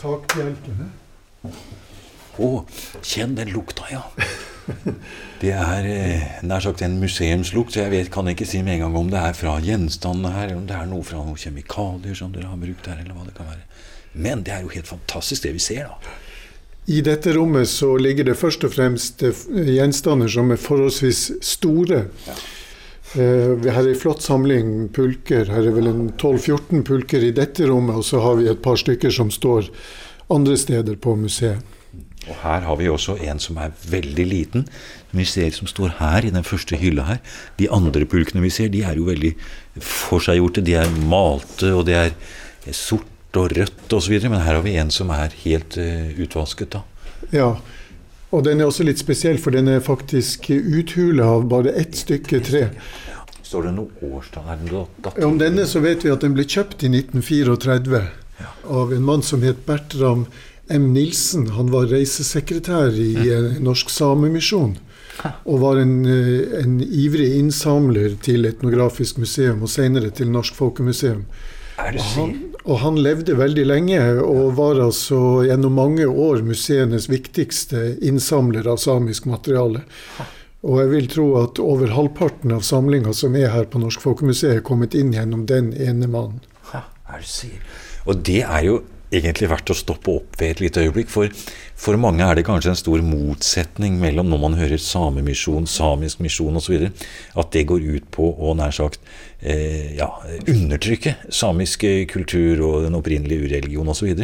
takbjelkene. 0.00 0.88
Å, 2.38 2.50
kjenn 3.02 3.34
den 3.38 3.50
lukta, 3.54 3.88
ja. 3.90 4.04
Det 5.40 5.50
er 5.56 5.86
eh, 5.88 6.24
nær 6.46 6.62
sagt 6.62 6.82
en 6.84 6.98
museumslukt, 7.00 7.74
så 7.74 7.84
jeg 7.86 7.94
vet, 7.94 8.10
kan 8.12 8.28
ikke 8.30 8.46
si 8.46 8.60
med 8.62 8.76
en 8.76 8.84
gang 8.84 8.98
om 9.00 9.10
det 9.12 9.20
er 9.20 9.36
fra 9.36 9.56
gjenstandene 9.64 10.34
her, 10.34 10.50
eller 10.50 10.60
om 10.60 10.66
det 10.68 10.76
er 10.76 10.90
noe 10.90 11.06
fra 11.06 11.22
noen 11.24 11.38
kjemikalier 11.40 12.18
som 12.18 12.34
dere 12.34 12.50
har 12.50 12.60
brukt 12.60 12.90
her, 12.90 13.00
eller 13.00 13.16
hva 13.16 13.26
det 13.26 13.36
kan 13.38 13.48
være. 13.50 13.64
Men 14.12 14.44
det 14.44 14.54
er 14.54 14.66
jo 14.66 14.74
helt 14.74 14.90
fantastisk, 14.90 15.46
det 15.46 15.54
vi 15.56 15.64
ser, 15.64 15.88
da. 15.88 16.18
I 16.90 17.02
dette 17.06 17.32
rommet 17.36 17.68
så 17.70 17.92
ligger 18.00 18.26
det 18.26 18.38
først 18.40 18.64
og 18.66 18.72
fremst 18.74 19.22
eh, 19.26 19.42
gjenstander 19.76 20.30
som 20.32 20.50
er 20.50 20.60
forholdsvis 20.60 21.26
store. 21.44 22.06
Ja. 22.26 22.38
Uh, 23.10 23.58
her 23.66 23.80
er 23.80 23.88
en 23.90 23.98
flott 23.98 24.22
samling 24.22 24.88
pulker. 24.94 25.48
Her 25.50 25.66
er 25.66 25.74
vel 25.74 25.88
en 25.90 26.04
12-14 26.14 26.84
pulker 26.86 27.24
i 27.26 27.32
dette 27.34 27.66
rommet, 27.66 27.96
og 27.98 28.06
så 28.06 28.20
har 28.22 28.38
vi 28.38 28.46
et 28.50 28.62
par 28.62 28.78
stykker 28.78 29.10
som 29.10 29.32
står 29.34 29.66
andre 30.30 30.54
steder 30.58 30.98
på 31.02 31.16
museet. 31.18 31.78
Og 32.28 32.36
her 32.42 32.66
har 32.66 32.76
vi 32.76 32.88
også 32.92 33.16
en 33.24 33.38
som 33.40 33.56
er 33.62 33.72
veldig 33.88 34.26
liten. 34.28 34.66
Vi 35.16 35.24
ser 35.24 35.50
som 35.56 35.68
står 35.70 35.96
her 35.98 36.26
i 36.26 36.32
den 36.34 36.44
første 36.44 36.76
hylla 36.76 37.06
her. 37.08 37.20
De 37.58 37.70
andre 37.72 38.04
pulkene 38.04 38.44
vi 38.44 38.52
ser, 38.52 38.68
de 38.68 38.84
er 38.84 39.00
jo 39.00 39.08
veldig 39.08 39.32
forseggjorte. 39.80 40.64
De 40.66 40.76
er 40.76 40.92
malte, 41.08 41.72
og 41.72 41.86
det 41.88 41.96
er 41.96 42.12
sort 42.76 43.08
og 43.40 43.54
rødt 43.56 43.92
osv. 43.96 44.16
Men 44.28 44.42
her 44.44 44.58
har 44.58 44.64
vi 44.66 44.76
en 44.80 44.92
som 44.92 45.10
er 45.14 45.32
helt 45.44 45.78
uh, 45.80 46.10
utvasket, 46.20 46.76
da. 46.76 46.84
Ja, 47.32 47.54
og 48.30 48.44
den 48.46 48.60
er 48.60 48.68
også 48.70 48.86
litt 48.86 49.00
spesiell, 49.00 49.40
for 49.42 49.54
den 49.54 49.68
er 49.70 49.82
faktisk 49.82 50.50
uthula 50.50 51.26
av 51.36 51.48
bare 51.50 51.74
ett 51.78 51.96
stykke 51.98 52.42
tre. 52.46 52.66
Står 53.42 53.66
det 53.66 53.74
noe 53.74 54.12
årstall 54.14 54.46
her? 54.46 55.24
Om 55.26 55.40
denne 55.40 55.66
så 55.66 55.82
vet 55.82 56.04
vi 56.06 56.12
at 56.12 56.22
den 56.22 56.36
ble 56.36 56.46
kjøpt 56.46 56.84
i 56.86 56.92
1934 56.92 58.02
ja. 58.38 58.52
av 58.70 58.92
en 58.94 59.02
mann 59.08 59.24
som 59.26 59.42
het 59.42 59.64
Bertram 59.66 60.28
M. 60.70 60.92
Nilsen 60.94 61.48
han 61.56 61.70
var 61.72 61.90
reisesekretær 61.90 62.94
i 62.94 63.12
mm. 63.18 63.58
Norsk 63.66 63.90
Samemisjon. 63.90 64.76
Og 65.44 65.60
var 65.60 65.80
en, 65.82 65.96
eh, 66.08 66.60
en, 66.62 66.78
ivrig 66.80 67.34
innsamler 67.36 68.14
til 68.24 68.46
Etnografisk 68.48 69.18
museum, 69.20 69.62
og 69.62 69.68
senere 69.68 70.10
til 70.14 70.30
Norsk 70.32 70.56
Folkemuseum. 70.56 71.24
Han, 71.80 72.32
og 72.64 72.78
han 72.82 72.98
levde 73.00 73.36
veldig 73.38 73.64
lenge, 73.66 74.00
og 74.20 74.54
var 74.58 74.80
altså 74.84 75.42
gjennom 75.48 75.76
mange 75.76 76.06
år 76.08 76.42
museenes 76.44 77.08
viktigste 77.10 77.96
innsamler 78.04 78.68
av 78.68 78.80
samisk 78.80 79.28
materiale. 79.28 79.82
Og 80.60 80.82
jeg 80.82 80.90
vil 80.92 81.08
tro 81.08 81.26
at 81.40 81.60
over 81.64 81.92
halvparten 81.96 82.52
av 82.52 82.64
samlinga 82.68 83.14
som 83.16 83.36
er 83.36 83.48
her 83.54 83.68
på 83.72 83.80
Norsk 83.80 84.02
Folkemuseum, 84.04 84.58
er 84.58 84.64
kommet 84.64 84.96
inn 84.96 85.14
gjennom 85.16 85.46
den 85.48 85.72
ene 85.72 86.08
mannen. 86.08 86.42
Og 88.06 88.20
det 88.28 88.42
er 88.44 88.66
jo 88.68 88.80
egentlig 89.10 89.48
verdt 89.50 89.72
å 89.72 89.76
stoppe 89.76 90.12
opp 90.12 90.36
ved 90.40 90.54
et 90.54 90.62
lite 90.64 90.84
øyeblikk. 90.84 91.10
For, 91.10 91.30
for 91.78 91.98
mange 92.00 92.24
er 92.24 92.38
det 92.38 92.46
kanskje 92.46 92.74
en 92.74 92.78
stor 92.78 93.02
motsetning 93.04 93.98
mellom 94.02 94.30
når 94.30 94.42
man 94.44 94.58
hører 94.58 94.82
samemisjon, 94.82 95.68
samisk 95.70 96.22
misjon 96.24 96.60
osv., 96.60 96.86
at 96.90 97.50
det 97.54 97.66
går 97.70 97.88
ut 97.96 98.10
på 98.14 98.30
å 98.30 98.54
nær 98.58 98.74
sagt 98.76 99.02
eh, 99.40 99.96
ja, 99.98 100.12
undertrykke 100.44 101.16
samisk 101.32 101.86
kultur 102.12 102.62
og 102.68 102.86
den 102.86 102.98
opprinnelige 102.98 103.48
ureligion 103.48 103.90
osv. 103.90 104.14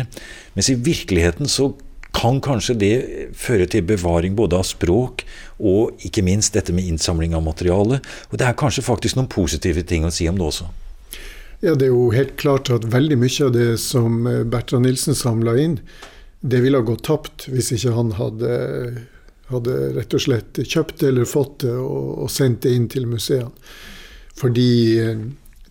Mens 0.55 0.71
i 0.71 0.79
virkeligheten 0.79 1.51
så 1.51 1.73
kan 2.17 2.39
kanskje 2.41 2.79
det 2.81 2.95
føre 3.37 3.67
til 3.69 3.85
bevaring 3.85 4.37
både 4.39 4.57
av 4.57 4.65
språk 4.65 5.27
og 5.61 6.07
ikke 6.07 6.25
minst 6.25 6.55
dette 6.57 6.73
med 6.73 6.89
innsamling 6.89 7.37
av 7.37 7.45
materiale. 7.45 8.01
Og 8.31 8.41
det 8.41 8.49
er 8.49 8.57
kanskje 8.57 8.87
faktisk 8.87 9.19
noen 9.19 9.29
positive 9.29 9.85
ting 9.85 10.07
å 10.07 10.15
si 10.15 10.29
om 10.31 10.39
det 10.39 10.47
også. 10.47 10.71
Ja, 11.61 11.75
Det 11.75 11.87
er 11.87 11.95
jo 11.95 12.11
helt 12.13 12.37
klart 12.37 12.71
at 12.71 12.85
veldig 12.93 13.17
mye 13.19 13.47
av 13.47 13.53
det 13.55 13.71
som 13.81 14.27
eh, 14.29 14.45
Bertrand 14.45 14.85
Nilsen 14.87 15.17
samla 15.17 15.57
inn, 15.61 15.81
det 16.41 16.61
ville 16.63 16.79
ha 16.79 16.85
gått 16.85 17.07
tapt 17.09 17.47
hvis 17.49 17.73
ikke 17.73 17.95
han 17.97 18.13
hadde, 18.19 18.51
hadde 19.49 19.77
rett 19.97 20.15
og 20.15 20.23
slett 20.23 20.61
kjøpt 20.61 21.01
det 21.01 21.09
eller 21.11 21.27
fått 21.27 21.65
det 21.65 21.73
og, 21.73 22.27
og 22.27 22.31
sendt 22.31 22.63
det 22.67 22.75
inn 22.77 22.87
til 22.93 23.09
museene. 23.09 23.51
Fordi 24.37 24.71
eh, 25.01 25.25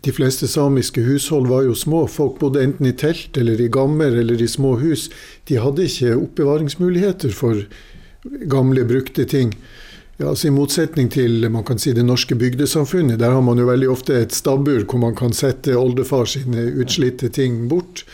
de 0.05 0.13
fleste 0.13 0.49
samiske 0.49 1.01
hushold 1.05 1.47
var 1.49 1.65
jo 1.65 1.77
små. 1.77 2.05
Folk 2.09 2.39
bodde 2.41 2.63
enten 2.65 2.89
i 2.89 2.95
telt 2.97 3.37
eller 3.37 3.61
i 3.61 3.69
gammer 3.69 4.13
eller 4.21 4.41
i 4.41 4.49
små 4.49 4.75
hus. 4.81 5.07
De 5.49 5.61
hadde 5.61 5.85
ikke 5.85 6.17
oppbevaringsmuligheter 6.17 7.33
for 7.33 7.61
gamle, 8.49 8.85
brukte 8.89 9.25
ting. 9.29 9.53
Ja, 10.17 10.29
altså 10.29 10.47
I 10.47 10.55
motsetning 10.55 11.09
til 11.11 11.43
man 11.51 11.65
kan 11.67 11.79
si 11.81 11.91
det 11.91 12.05
norske 12.07 12.37
bygdesamfunnet, 12.39 13.19
der 13.19 13.35
har 13.35 13.41
man 13.43 13.59
jo 13.59 13.67
veldig 13.67 13.89
ofte 13.91 14.15
et 14.21 14.35
stabbur 14.35 14.85
hvor 14.87 15.01
man 15.01 15.17
kan 15.17 15.35
sette 15.35 15.75
oldefar 15.75 16.29
sine 16.31 16.69
utslitte 16.79 17.27
ting 17.35 17.65
bort. 17.67 18.05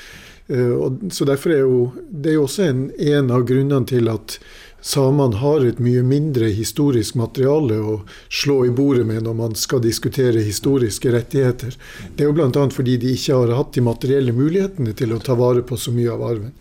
Eh, 0.49 0.73
så 1.13 1.27
derfor 1.29 1.53
er 1.53 1.61
jo 1.61 1.83
det 2.09 2.33
er 2.33 2.39
jo 2.39 2.47
også 2.47 2.65
en, 2.65 2.81
en 2.97 3.29
av 3.29 3.45
grunnene 3.45 3.85
til 3.85 4.09
at 4.09 4.39
samene 4.81 5.37
har 5.43 5.61
et 5.61 5.77
mye 5.77 6.01
mindre 6.01 6.49
historisk 6.49 7.19
materiale 7.21 7.77
å 7.77 7.99
slå 8.33 8.63
i 8.65 8.73
bordet 8.73 9.05
med 9.05 9.21
når 9.27 9.37
man 9.37 9.53
skal 9.53 9.83
diskutere 9.85 10.41
historiske 10.41 11.13
rettigheter. 11.13 11.77
Det 12.15 12.25
er 12.25 12.31
jo 12.31 12.37
bl.a. 12.39 12.65
fordi 12.73 12.97
de 12.97 13.13
ikke 13.13 13.37
har 13.37 13.57
hatt 13.61 13.77
de 13.77 13.85
materielle 13.85 14.33
mulighetene 14.33 14.97
til 14.97 15.13
å 15.13 15.21
ta 15.21 15.37
vare 15.37 15.61
på 15.61 15.77
så 15.77 15.93
mye 15.93 16.09
av 16.17 16.25
arven. 16.33 16.53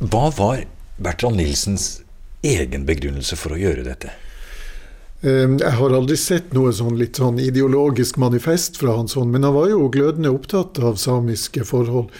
Hva 0.00 0.30
var 0.34 0.64
Bertrand 0.96 1.36
Nilsens 1.36 1.98
egen 2.40 2.88
begrunnelse 2.88 3.36
for 3.36 3.52
å 3.52 3.60
gjøre 3.60 3.84
dette? 3.84 4.16
Ehm, 5.24 5.56
jeg 5.56 5.72
har 5.78 5.94
aldri 5.96 6.16
sett 6.20 6.50
noe 6.52 6.72
sånn 6.76 6.98
litt 7.00 7.16
sånn 7.16 7.38
ideologisk 7.40 8.18
manifest 8.20 8.76
fra 8.76 8.98
hans 8.98 9.14
hånd, 9.16 9.32
men 9.32 9.46
han 9.46 9.54
var 9.56 9.70
jo 9.70 9.86
glødende 9.92 10.32
opptatt 10.34 10.76
av 10.84 10.98
samiske 11.00 11.64
forhold. 11.64 12.10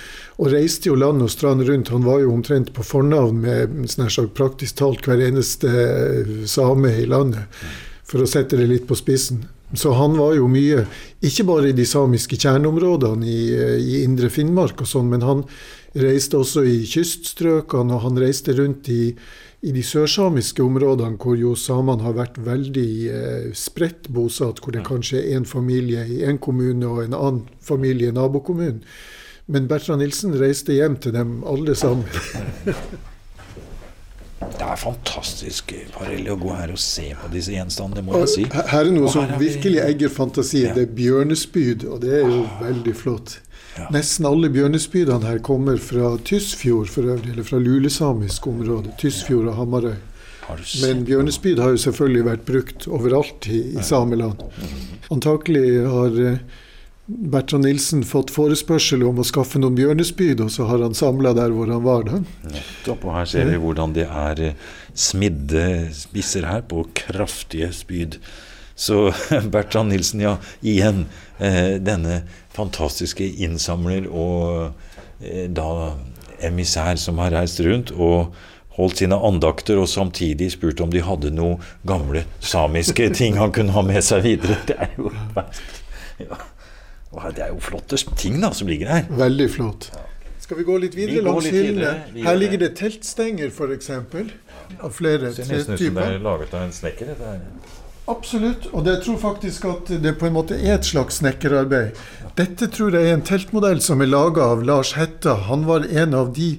Og 0.41 0.49
reiste 0.55 0.89
jo 0.89 0.97
land 0.97 1.23
og 1.23 1.33
strand 1.33 1.67
rundt. 1.69 1.93
Han 1.93 2.07
var 2.07 2.23
jo 2.23 2.33
omtrent 2.33 2.73
på 2.75 2.87
fornavn 2.87 3.43
med 3.45 3.91
sagt, 3.93 4.33
praktisk 4.39 4.81
talt 4.81 5.05
hver 5.05 5.21
eneste 5.21 5.69
eh, 5.69 6.33
same 6.49 6.95
i 7.03 7.05
landet, 7.11 7.45
for 8.09 8.25
å 8.25 8.31
sette 8.31 8.57
det 8.57 8.71
litt 8.73 8.89
på 8.89 8.97
spissen. 8.97 9.45
Så 9.77 9.93
han 9.99 10.17
var 10.17 10.37
jo 10.39 10.49
mye, 10.49 10.87
ikke 11.25 11.45
bare 11.49 11.73
i 11.73 11.77
de 11.77 11.85
samiske 11.89 12.39
kjerneområdene 12.41 13.29
i, 13.29 13.41
eh, 13.53 13.79
i 13.85 14.03
indre 14.07 14.33
Finnmark 14.33 14.81
og 14.81 14.89
sånn, 14.89 15.13
men 15.13 15.29
han 15.29 15.45
reiste 15.95 16.41
også 16.41 16.65
i 16.67 16.81
kyststrøkene, 16.89 17.95
og 17.95 18.09
han 18.09 18.19
reiste 18.19 18.57
rundt 18.57 18.89
i 18.89 19.13
i 19.65 19.73
de 19.73 19.83
sørsamiske 19.83 20.63
områdene 20.63 21.17
hvor 21.21 21.39
jo 21.41 21.55
samene 21.57 22.05
har 22.05 22.17
vært 22.19 22.37
veldig 22.45 22.91
eh, 23.09 23.47
spredt 23.57 24.11
bosatt, 24.13 24.61
hvor 24.61 24.77
det 24.77 24.85
kanskje 24.85 25.23
er 25.23 25.39
én 25.39 25.49
familie 25.49 26.05
i 26.05 26.21
én 26.29 26.39
kommune 26.43 26.85
og 26.91 27.05
en 27.07 27.17
annen 27.17 27.47
familie 27.65 28.13
i 28.13 28.17
nabokommunen. 28.17 28.83
Men 29.47 29.69
Bertrand 29.69 30.01
Nilsen 30.01 30.37
reiste 30.41 30.77
hjem 30.77 30.97
til 31.01 31.17
dem 31.17 31.43
alle 31.49 31.75
sammen. 31.77 32.09
Det 34.45 34.61
er 34.61 34.77
fantastisk 34.77 35.73
Parelli, 35.95 36.29
å 36.31 36.37
gå 36.39 36.51
her 36.53 36.75
og 36.75 36.81
se 36.81 37.07
på 37.17 37.31
disse 37.33 37.55
gjenstandene, 37.55 38.05
må 38.05 38.21
jeg 38.23 38.31
si. 38.33 38.45
Her 38.53 38.85
er 38.85 38.93
noe 38.93 39.09
som 39.13 39.31
virkelig 39.41 39.81
egger 39.83 40.13
fantasi. 40.13 40.67
Det 40.77 40.85
er 40.85 40.93
bjørnespyd, 40.99 41.87
og 41.89 42.03
det 42.05 42.13
er 42.21 42.29
jo 42.29 42.43
veldig 42.61 42.95
flott. 42.99 43.39
Ja. 43.75 43.89
Nesten 43.95 44.27
alle 44.29 44.51
bjørnespydene 44.55 45.27
her 45.27 45.41
kommer 45.45 45.79
fra 45.83 46.15
Tysfjord 46.27 46.91
for 46.93 47.11
øvrig, 47.11 47.33
eller 47.35 47.47
fra 47.47 47.59
lulesamisk 47.59 48.47
område. 48.47 48.93
Tysfjord 49.01 49.51
og 49.51 49.59
Hamarøy. 49.59 49.97
Men 50.83 51.07
bjørnespyd 51.09 51.59
har 51.63 51.73
jo 51.73 51.81
selvfølgelig 51.87 52.27
vært 52.27 52.45
brukt 52.49 52.87
overalt 52.93 53.49
i, 53.49 53.63
i 53.79 53.83
sameland. 53.85 54.43
Antakelig 55.13 55.65
har 55.89 56.21
eh, 56.21 56.39
Bertrand 57.07 57.67
Nilsen 57.67 58.05
fått 58.09 58.31
forespørsel 58.33 59.03
om 59.05 59.19
å 59.21 59.27
skaffe 59.29 59.61
noen 59.61 59.77
bjørnespyd, 59.77 60.41
og 60.45 60.53
så 60.53 60.69
har 60.69 60.85
han 60.85 60.97
samla 60.97 61.35
der 61.37 61.53
hvor 61.53 61.69
han 61.73 61.85
var. 61.85 62.07
da. 62.09 62.21
Nettopp. 62.53 63.05
Og 63.05 63.19
her 63.19 63.29
ser 63.29 63.51
vi 63.51 63.61
hvordan 63.61 63.97
det 63.97 64.07
er 64.09 64.43
eh, 64.51 64.73
smidde 64.95 65.67
spisser 65.97 66.47
her 66.49 66.65
på 66.71 66.87
kraftige 66.95 67.73
spyd 67.75 68.21
Så 68.77 69.11
Bertrand 69.55 69.93
Nilsen, 69.93 70.23
ja, 70.25 70.37
igjen. 70.63 71.07
Eh, 71.39 71.77
denne 71.83 72.23
fantastiske 72.55 73.27
innsamler 73.45 74.09
og 74.11 74.73
eh, 75.21 75.47
da 75.51 75.95
emissær 76.45 76.99
som 77.01 77.21
har 77.23 77.35
reist 77.35 77.61
rundt 77.65 77.93
og 77.95 78.35
holdt 78.79 79.03
sine 79.03 79.19
andakter 79.19 79.79
og 79.79 79.89
samtidig 79.91 80.51
spurt 80.55 80.83
om 80.83 80.91
de 80.91 81.03
hadde 81.07 81.31
noe 81.35 81.61
gamle 81.87 82.25
samiske 82.43 83.11
ting 83.19 83.39
han 83.39 83.55
kunne 83.55 83.75
ha 83.77 83.85
med 83.87 84.03
seg 84.07 84.25
videre. 84.27 84.59
Det 84.67 84.79
er 84.79 84.97
jo, 84.99 85.13
ja. 86.23 86.43
Det 87.31 87.45
er 87.45 87.53
jo 87.53 87.61
flotte 87.63 87.99
ting 88.19 88.41
da 88.43 88.51
som 88.55 88.67
ligger 88.67 88.91
her. 88.91 89.07
Veldig 89.15 89.47
flott. 89.55 89.93
Skal 90.43 90.59
vi 90.59 90.65
gå 90.67 90.75
litt 90.83 90.97
videre 90.99 91.23
Vi 91.23 91.25
langs 91.25 91.47
hyllene? 91.49 91.93
Her 92.27 92.37
ligger 92.37 92.61
det 92.67 92.75
teltstenger, 92.77 93.55
f.eks. 93.55 93.91
Av 93.95 94.91
flere 94.93 95.31
Det 95.31 95.39
ser 95.39 95.55
nesten 95.55 95.79
ut 95.79 95.81
som 95.81 96.01
det 96.01 96.09
er 96.11 96.19
laget 96.27 96.53
av 96.59 96.67
en 96.67 96.75
snekker. 96.75 97.15
Dette 97.15 97.31
her. 97.31 97.84
Absolutt. 98.11 98.67
Og 98.73 98.87
jeg 98.87 99.01
tror 99.05 99.19
faktisk 99.21 99.65
at 99.71 99.93
det 100.05 100.15
på 100.21 100.29
en 100.29 100.37
måte 100.37 100.59
er 100.59 100.77
et 100.77 100.89
slags 100.89 101.23
snekkerarbeid. 101.23 101.97
Dette 102.37 102.69
tror 102.73 102.97
jeg 102.97 103.09
er 103.09 103.17
en 103.17 103.25
teltmodell 103.25 103.81
som 103.85 104.03
er 104.05 104.11
laga 104.11 104.51
av 104.53 104.65
Lars 104.65 104.93
Hetta. 104.99 105.39
Han 105.49 105.65
var 105.69 105.87
en 105.89 106.15
av 106.15 106.35
de 106.37 106.59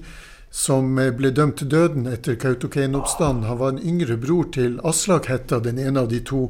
som 0.56 0.96
ble 0.96 1.30
dømt 1.36 1.60
til 1.60 1.70
døden 1.70 2.08
etter 2.08 2.38
Kautokeino-oppstanden. 2.40 3.46
Han 3.50 3.60
var 3.60 3.76
en 3.76 3.84
yngre 3.84 4.18
bror 4.18 4.48
til 4.56 4.80
Aslak 4.88 5.28
Hetta, 5.30 5.60
den 5.60 5.82
ene 5.84 6.06
av 6.06 6.10
de 6.10 6.22
to 6.26 6.48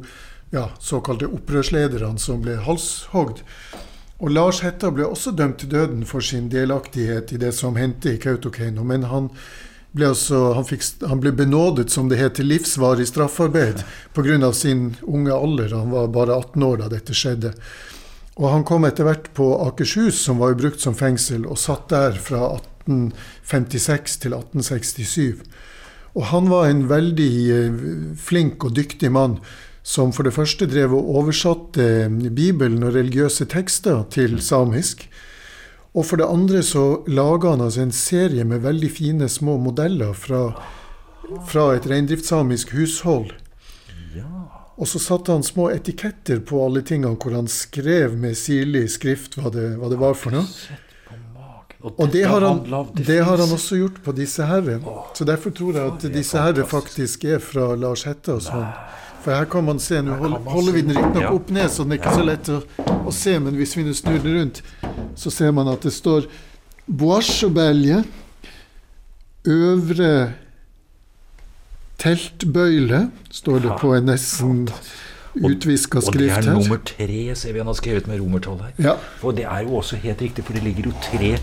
ja, 0.54 0.70
såkalte 0.80 1.28
opprørslederne 1.28 2.22
som 2.22 2.44
ble 2.46 2.60
halshogd. 2.64 3.42
Og 4.22 4.32
Lars 4.32 4.62
Hetta 4.64 4.94
ble 4.96 5.10
også 5.10 5.34
dømt 5.36 5.58
til 5.60 5.74
døden 5.74 6.06
for 6.08 6.24
sin 6.24 6.48
delaktighet 6.54 7.34
i 7.36 7.42
det 7.42 7.52
som 7.58 7.76
hendte 7.76 8.14
i 8.14 8.22
Kautokeino. 8.22 8.86
Men 8.88 9.10
han 9.12 9.32
ble, 9.96 10.12
altså, 10.12 10.54
han, 10.58 10.68
fikk, 10.68 10.84
han 11.08 11.22
ble 11.24 11.32
benådet, 11.36 11.90
som 11.94 12.10
det 12.12 12.20
heter, 12.20 12.48
livsvarig 12.48 13.08
straffarbeid 13.10 13.84
pga. 14.16 14.54
sin 14.54 14.96
unge 15.02 15.34
alder. 15.34 15.76
Han 15.76 15.92
var 15.92 16.08
bare 16.14 16.36
18 16.36 16.64
år 16.64 16.82
da 16.84 16.90
dette 16.92 17.16
skjedde. 17.16 17.54
Og 18.36 18.50
han 18.52 18.66
kom 18.68 18.84
etter 18.84 19.08
hvert 19.08 19.30
på 19.34 19.48
Akershus, 19.64 20.20
som 20.20 20.42
var 20.44 20.58
brukt 20.60 20.84
som 20.84 20.96
fengsel, 20.96 21.46
og 21.48 21.60
satt 21.60 21.88
der 21.94 22.18
fra 22.20 22.58
1856 22.86 24.18
til 24.26 24.36
1867. 24.36 25.46
Og 26.16 26.28
han 26.32 26.52
var 26.52 26.68
en 26.68 26.86
veldig 26.90 27.32
eh, 27.52 27.80
flink 28.20 28.64
og 28.68 28.76
dyktig 28.76 29.12
mann 29.12 29.40
som 29.86 30.12
for 30.16 30.26
det 30.26 30.34
første 30.34 30.66
drev 30.66 30.96
og 30.98 31.12
oversatte 31.20 32.08
Bibelen 32.34 32.84
og 32.84 32.96
religiøse 32.96 33.46
tekster 33.52 34.02
til 34.12 34.40
samisk. 34.42 35.06
Og 35.96 36.04
for 36.04 36.20
det 36.20 36.28
andre 36.28 36.62
så 36.66 36.86
laga 37.08 37.54
han 37.54 37.64
altså 37.64 37.86
en 37.86 37.96
serie 37.96 38.44
med 38.48 38.66
veldig 38.66 38.92
fine 38.92 39.30
små 39.32 39.56
modeller 39.64 40.12
fra, 40.14 40.50
fra 41.48 41.70
et 41.78 41.88
reindriftssamisk 41.88 42.76
hushold. 42.76 43.32
Og 44.76 44.90
så 44.92 45.00
satte 45.00 45.32
han 45.32 45.44
små 45.44 45.70
etiketter 45.72 46.42
på 46.44 46.60
alle 46.66 46.82
tingene 46.84 47.16
hvor 47.16 47.38
han 47.38 47.48
skrev 47.48 48.18
med 48.20 48.36
sirlig 48.36 48.90
skrift 48.98 49.38
hva 49.40 49.52
det, 49.54 49.78
hva 49.80 49.92
det 49.92 50.00
var 50.02 50.20
for 50.20 50.36
noe. 50.36 50.82
Og 51.86 52.10
det 52.12 52.24
har, 52.26 52.42
han, 52.42 52.64
det 52.98 53.20
har 53.22 53.38
han 53.38 53.52
også 53.54 53.78
gjort 53.78 54.00
på 54.04 54.12
disse 54.18 54.44
herre. 54.50 54.80
Så 55.16 55.24
derfor 55.28 55.54
tror 55.56 55.78
jeg 55.78 55.92
at 55.94 56.06
disse 56.12 56.42
herre 56.42 56.66
faktisk 56.68 57.28
er 57.30 57.44
fra 57.44 57.70
Lars 57.78 58.04
Hettas 58.10 58.50
hånd. 58.52 58.68
For 59.26 59.34
her 59.34 59.46
kan 59.50 59.66
man 59.66 59.80
se, 59.82 59.98
nå 60.06 60.16
hold- 60.20 60.38
holder 60.54 60.72
vi 60.76 60.82
den 60.86 60.94
riktignok 60.94 61.24
Ja. 61.24 61.32
opp 61.34 61.50
ned, 61.50 61.70
så 61.74 61.84
den 61.84 61.92
er 61.96 61.98
ikke 61.98 62.14
så 62.14 62.26
lett 62.28 62.50
å, 62.54 62.60
å 63.10 63.12
se, 63.14 63.40
men 63.42 63.56
hvis 63.58 63.74
vi 63.78 63.84
snur 63.98 64.20
den 64.22 64.36
rundt, 64.38 64.62
så 65.18 65.32
ser 65.34 65.52
man 65.52 65.68
at 65.72 65.82
det 65.82 65.94
står 65.96 66.28
Boasjobelje, 66.86 68.04
øvre 69.50 70.12
teltbøyle, 71.98 73.00
står 73.32 73.60
det 73.66 73.76
på 73.82 73.94
en 73.98 74.06
nesten 74.12 74.66
utviska 75.36 76.02
skrift 76.06 76.32
her. 76.36 76.38
Og 76.38 76.46
det 76.46 76.52
er 76.52 76.60
nummer 76.60 76.82
tre, 76.86 77.36
ser 77.36 77.54
vi 77.56 77.60
han 77.64 77.68
har 77.72 77.78
skrevet 77.80 78.08
med 78.12 78.20
romertall 78.22 78.60
her. 78.62 78.74
Ja, 78.92 78.96
Og 79.24 79.36
det 79.38 79.46
er 79.50 79.64
jo 79.66 79.80
også 79.82 79.98
helt 80.04 80.22
riktig, 80.22 80.46
for 80.46 80.54
det 80.54 80.64
ligger 80.64 80.92
jo 80.92 80.94
tre 81.12 81.38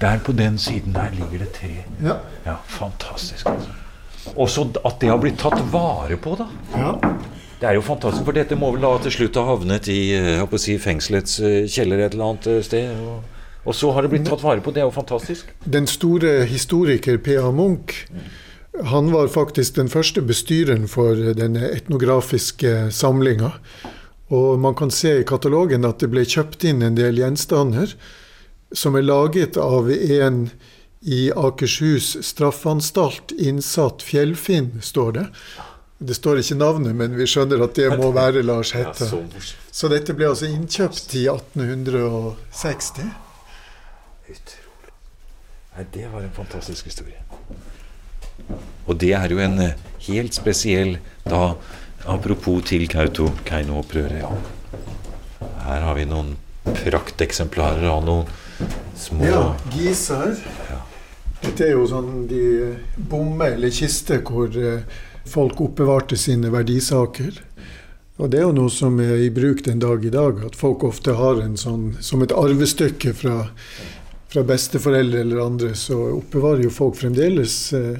Der 0.00 0.18
på 0.24 0.32
den 0.32 0.56
siden 0.58 0.94
der 0.94 1.10
ligger 1.12 1.38
det 1.44 1.52
tre. 1.52 1.84
ja, 2.02 2.14
Ja, 2.46 2.54
fantastisk. 2.66 3.46
altså. 3.46 3.68
Også 4.36 4.62
at 4.84 4.98
det 5.00 5.08
har 5.10 5.18
blitt 5.18 5.38
tatt 5.38 5.60
vare 5.72 6.16
på, 6.16 6.36
da. 6.38 6.46
ja. 6.76 6.92
Det 7.60 7.68
er 7.68 7.76
jo 7.76 7.84
fantastisk, 7.84 8.24
for 8.24 8.36
dette 8.36 8.56
må 8.56 8.70
vel 8.72 8.84
da 8.86 8.94
til 9.04 9.12
slutt 9.12 9.36
ha 9.36 9.44
havnet 9.50 9.88
i 9.92 10.00
eh, 10.16 10.54
si, 10.56 10.78
fengselets 10.80 11.36
eh, 11.44 11.66
kjeller 11.68 12.00
et 12.00 12.14
eller 12.16 12.30
annet 12.30 12.46
eh, 12.48 12.62
sted. 12.64 13.02
Og, 13.04 13.42
og 13.68 13.76
så 13.76 13.90
har 13.92 14.06
det 14.06 14.12
blitt 14.14 14.24
tatt 14.30 14.40
vare 14.40 14.64
på. 14.64 14.72
Det 14.72 14.80
er 14.80 14.88
jo 14.88 14.94
fantastisk. 14.94 15.50
Den 15.68 15.88
store 15.90 16.46
historiker 16.48 17.20
P.A. 17.20 17.50
Munch 17.52 18.06
han 18.88 19.10
var 19.12 19.28
faktisk 19.28 19.74
den 19.76 19.90
første 19.92 20.22
bestyreren 20.24 20.86
for 20.88 21.18
denne 21.36 21.68
etnografiske 21.68 22.88
samlinga. 22.96 23.52
Og 24.32 24.60
man 24.62 24.76
kan 24.78 24.92
se 24.94 25.18
i 25.20 25.26
katalogen 25.26 25.84
at 25.84 26.00
det 26.00 26.08
ble 26.14 26.24
kjøpt 26.24 26.64
inn 26.70 26.80
en 26.86 26.96
del 26.96 27.18
gjenstander 27.20 27.92
som 28.72 28.96
er 28.96 29.04
laget 29.04 29.58
av 29.60 29.90
en 29.90 30.46
i 31.00 31.30
Akershus 31.32 32.14
straffanstalt 32.24 33.32
innsatt 33.32 34.04
fjellfinn, 34.04 34.78
står 34.84 35.12
det. 35.16 35.26
Det 36.00 36.16
står 36.16 36.40
ikke 36.40 36.56
navnet, 36.56 36.94
men 36.96 37.12
vi 37.18 37.26
skjønner 37.28 37.60
at 37.66 37.76
det 37.76 37.90
må 38.00 38.08
være 38.16 38.42
Lars 38.46 38.72
Hette. 38.72 39.10
så 39.70 39.90
dette 39.92 40.16
ble 40.16 40.30
altså 40.30 40.48
innkjøpt 40.48 41.12
i 41.20 41.26
1860. 41.28 43.02
Utrolig. 44.30 44.94
Nei, 45.76 45.84
det 45.92 46.06
var 46.12 46.24
en 46.24 46.32
fantastisk 46.36 46.88
historie. 46.88 47.20
Og 48.88 48.96
det 48.98 49.12
er 49.14 49.28
jo 49.30 49.38
en 49.44 49.60
eh, 49.60 49.76
helt 50.08 50.34
spesiell 50.34 50.96
da 51.28 51.54
Apropos 52.08 52.62
til 52.64 52.86
Kautokeino-opprøret. 52.88 54.22
Ja. 54.22 54.30
Her 55.66 55.82
har 55.84 55.98
vi 55.98 56.06
noen 56.08 56.30
prakteksemplarer 56.64 57.84
av 57.92 58.06
noen 58.06 58.70
små 58.96 59.26
Ja, 59.28 59.42
Gisar. 59.74 60.32
Dette 61.40 61.66
er 61.66 61.74
jo 61.74 61.84
sånn 61.88 62.24
de 62.28 62.40
bommer 62.96 63.52
eller 63.58 63.72
kister 63.72 64.24
hvor 64.24 64.48
eh, 64.56 64.80
folk 65.30 65.60
oppbevarte 65.62 66.18
sine 66.18 66.50
verdisaker. 66.52 67.40
Og 68.20 68.28
det 68.32 68.42
er 68.42 68.44
jo 68.48 68.56
noe 68.56 68.72
som 68.72 68.98
er 69.00 69.22
i 69.24 69.30
bruk 69.32 69.62
den 69.64 69.80
dag 69.80 70.04
i 70.04 70.12
dag, 70.12 70.42
at 70.44 70.58
folk 70.58 70.84
ofte 70.84 71.14
har 71.16 71.40
en 71.40 71.56
sånn 71.60 71.94
som 72.04 72.20
et 72.24 72.34
arvestykke 72.36 73.14
fra, 73.16 73.36
fra 74.28 74.44
besteforeldre 74.44 75.22
eller 75.24 75.40
andre, 75.46 75.72
så 75.78 75.96
oppbevarer 76.18 76.66
jo 76.66 76.74
folk 76.74 76.98
fremdeles 77.00 77.56
eh, 77.78 77.96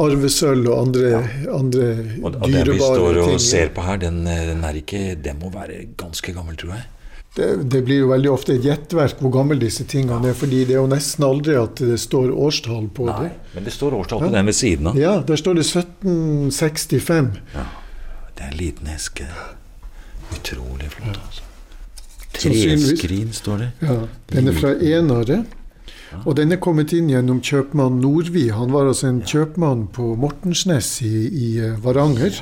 arvesølv 0.00 0.70
og 0.70 0.80
andre, 0.80 1.12
andre 1.52 1.90
Og, 2.22 2.30
og 2.32 2.48
det 2.48 2.64
vi 2.70 2.78
står 2.80 3.20
og 3.20 3.28
ting. 3.34 3.42
ser 3.42 3.74
på 3.76 3.84
her, 3.84 4.00
den, 4.06 4.24
eh, 4.26 4.46
den 4.48 4.64
er 4.66 4.80
ikke 4.80 5.02
Den 5.20 5.38
må 5.42 5.52
være 5.54 5.84
ganske 6.00 6.34
gammel, 6.34 6.56
tror 6.58 6.78
jeg. 6.78 6.88
Det, 7.34 7.46
det 7.66 7.80
blir 7.82 8.04
jo 8.04 8.10
veldig 8.12 8.30
ofte 8.30 8.54
et 8.54 8.62
gjettverk 8.62 9.18
hvor 9.18 9.32
gammel 9.34 9.58
disse 9.58 9.82
tingene 9.90 10.30
er, 10.30 10.36
fordi 10.38 10.60
det 10.68 10.76
er 10.76 10.82
jo 10.84 10.90
nesten 10.90 11.24
aldri 11.26 11.56
at 11.58 11.80
det 11.82 11.96
står 11.98 12.30
årstall 12.30 12.86
på 12.94 13.08
Nei, 13.08 13.16
det. 13.24 13.54
men 13.56 13.66
det 13.66 13.72
står 13.74 13.96
årstall 13.98 14.22
på 14.22 14.28
den 14.36 14.46
ved 14.46 14.54
siden 14.54 14.90
av. 14.92 15.00
Ja, 15.00 15.16
der 15.26 15.40
står 15.40 15.58
det 15.58 15.64
1765. 15.66 17.32
Ja, 17.56 17.64
Det 18.36 18.44
er 18.46 18.52
en 18.52 18.56
liten 18.58 18.86
eske. 18.94 19.26
Utrolig 20.34 20.92
flott, 20.94 21.18
altså. 21.18 21.42
Treskrin, 22.34 23.32
står 23.32 23.58
det. 23.62 23.68
Ja, 23.82 23.98
den 24.32 24.48
er 24.50 24.56
fra 24.58 24.72
Enare. 24.74 25.44
Og 26.24 26.36
den 26.38 26.54
er 26.54 26.60
kommet 26.62 26.92
inn 26.94 27.08
gjennom 27.10 27.40
kjøpmann 27.42 28.00
Nordvi. 28.02 28.48
Han 28.54 28.70
var 28.74 28.86
altså 28.90 29.08
en 29.10 29.20
kjøpmann 29.26 29.88
på 29.94 30.12
Mortensnes 30.18 30.90
i, 31.02 31.12
i 31.26 31.48
eh, 31.62 31.76
Varanger. 31.82 32.38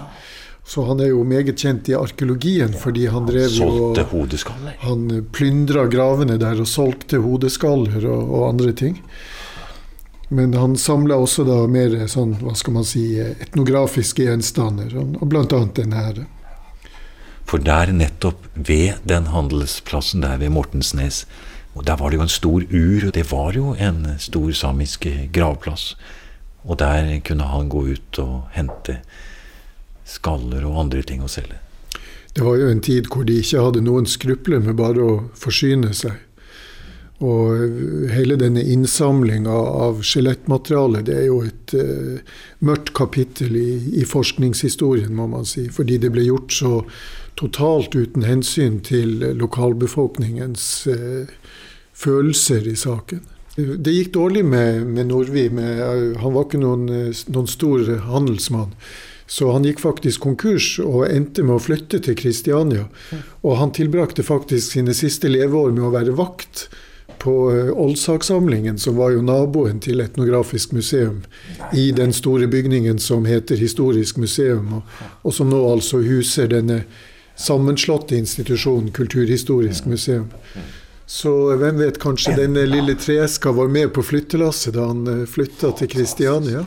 Så 0.72 0.86
han 0.88 1.02
er 1.04 1.10
jo 1.10 1.20
meget 1.28 1.58
kjent 1.60 1.88
i 1.90 1.94
arkeologien 1.98 2.72
fordi 2.80 3.04
han 3.12 3.26
drev 3.28 3.50
jo 3.50 3.66
Solgte 3.68 4.06
hodeskaller. 4.08 4.76
Han 4.80 5.02
plyndra 5.34 5.82
gravene 5.92 6.38
der 6.40 6.62
og 6.62 6.68
solgte 6.70 7.18
hodeskaller 7.20 8.06
og, 8.08 8.22
og 8.22 8.44
andre 8.48 8.72
ting. 8.72 8.94
Men 10.32 10.54
han 10.56 10.78
samla 10.80 11.18
også 11.20 11.44
da 11.44 11.58
mer 11.68 11.98
sånn, 12.08 12.38
hva 12.40 12.54
skal 12.56 12.78
man 12.78 12.86
si, 12.88 13.02
etnografiske 13.20 14.24
gjenstander, 14.24 14.94
og, 14.96 15.26
bl.a. 15.28 15.44
den 15.76 15.92
her. 15.92 16.22
For 17.44 17.60
der 17.60 17.92
nettopp 17.92 18.46
ved 18.56 19.02
den 19.04 19.28
handelsplassen 19.28 20.24
der 20.24 20.40
ved 20.40 20.54
Mortensnes, 20.56 21.26
og 21.76 21.84
der 21.84 22.00
var 22.00 22.08
det 22.08 22.16
jo 22.16 22.24
en 22.24 22.32
stor 22.32 22.64
ur, 22.64 23.04
og 23.10 23.12
det 23.12 23.26
var 23.28 23.60
jo 23.60 23.74
en 23.76 24.14
stor 24.16 24.56
samisk 24.56 25.04
gravplass. 25.36 25.92
Og 26.64 26.80
der 26.80 27.12
kunne 27.28 27.50
han 27.52 27.68
gå 27.68 27.84
ut 27.92 28.22
og 28.24 28.48
hente 28.56 29.02
skaller 30.12 30.66
og 30.68 30.80
andre 30.86 31.04
ting 31.06 31.22
å 31.24 31.30
selge. 31.30 31.58
Det 32.32 32.44
var 32.44 32.56
jo 32.56 32.68
en 32.72 32.84
tid 32.84 33.08
hvor 33.12 33.26
de 33.28 33.38
ikke 33.42 33.60
hadde 33.60 33.84
noen 33.84 34.08
skrupler 34.08 34.62
med 34.64 34.78
bare 34.80 35.04
å 35.04 35.16
forsyne 35.36 35.92
seg. 35.96 36.20
Og 37.22 38.08
hele 38.10 38.34
denne 38.40 38.64
innsamlinga 38.66 39.52
av 39.52 40.00
skjelettmateriale, 40.02 41.04
det 41.06 41.18
er 41.20 41.26
jo 41.28 41.42
et 41.46 41.74
uh, 41.78 42.38
mørkt 42.66 42.90
kapittel 42.98 43.54
i, 43.60 43.68
i 44.00 44.06
forskningshistorien, 44.08 45.12
må 45.14 45.28
man 45.30 45.46
si. 45.46 45.68
Fordi 45.70 46.00
det 46.02 46.10
ble 46.16 46.24
gjort 46.26 46.56
så 46.56 46.72
totalt 47.38 47.94
uten 47.94 48.26
hensyn 48.26 48.80
til 48.82 49.22
lokalbefolkningens 49.38 50.66
uh, 50.90 51.30
følelser 51.92 52.66
i 52.66 52.74
saken. 52.80 53.22
Det 53.54 53.92
gikk 53.92 54.14
dårlig 54.16 54.42
med, 54.48 54.86
med 54.88 55.10
Nordvi. 55.12 55.46
Med, 55.52 56.16
han 56.18 56.34
var 56.34 56.46
ikke 56.46 56.60
noen, 56.62 56.86
eh, 56.88 57.24
noen 57.34 57.50
stor 57.50 57.84
handelsmann. 58.08 58.72
Så 59.26 59.52
han 59.52 59.64
gikk 59.64 59.80
faktisk 59.80 60.24
konkurs 60.24 60.76
og 60.82 61.06
endte 61.08 61.44
med 61.46 61.56
å 61.56 61.62
flytte 61.62 62.02
til 62.04 62.16
Kristiania. 62.18 62.88
Og 63.42 63.56
han 63.60 63.74
tilbrakte 63.74 64.24
faktisk 64.26 64.74
sine 64.74 64.94
siste 64.96 65.30
leveår 65.30 65.72
med 65.72 65.86
å 65.88 65.92
være 65.94 66.16
vakt 66.18 66.66
på 67.22 67.52
eh, 67.52 67.70
Oldsakssamlingen, 67.78 68.78
som 68.78 68.96
var 68.96 69.12
jo 69.14 69.22
naboen 69.22 69.78
til 69.80 70.02
Etnografisk 70.02 70.72
museum, 70.74 71.22
i 71.72 71.92
den 71.94 72.12
store 72.12 72.48
bygningen 72.50 72.98
som 72.98 73.28
heter 73.28 73.60
Historisk 73.62 74.18
museum, 74.18 74.80
og, 74.80 75.00
og 75.22 75.34
som 75.36 75.50
nå 75.52 75.60
altså 75.70 76.02
huser 76.02 76.50
denne 76.50 76.82
sammenslåtte 77.38 78.18
institusjonen 78.18 78.90
Kulturhistorisk 78.90 79.86
museum. 79.86 80.30
Så 81.06 81.32
hvem 81.60 81.78
vet, 81.78 81.98
kanskje 82.02 82.34
denne 82.38 82.64
lille 82.66 82.94
treeska 82.98 83.52
var 83.52 83.68
med 83.68 83.92
på 83.94 84.02
flyttelasset 84.02 84.74
da 84.74 84.90
han 84.90 85.06
eh, 85.06 85.26
flytta 85.28 85.74
til 85.78 85.90
Kristiania? 85.94 86.66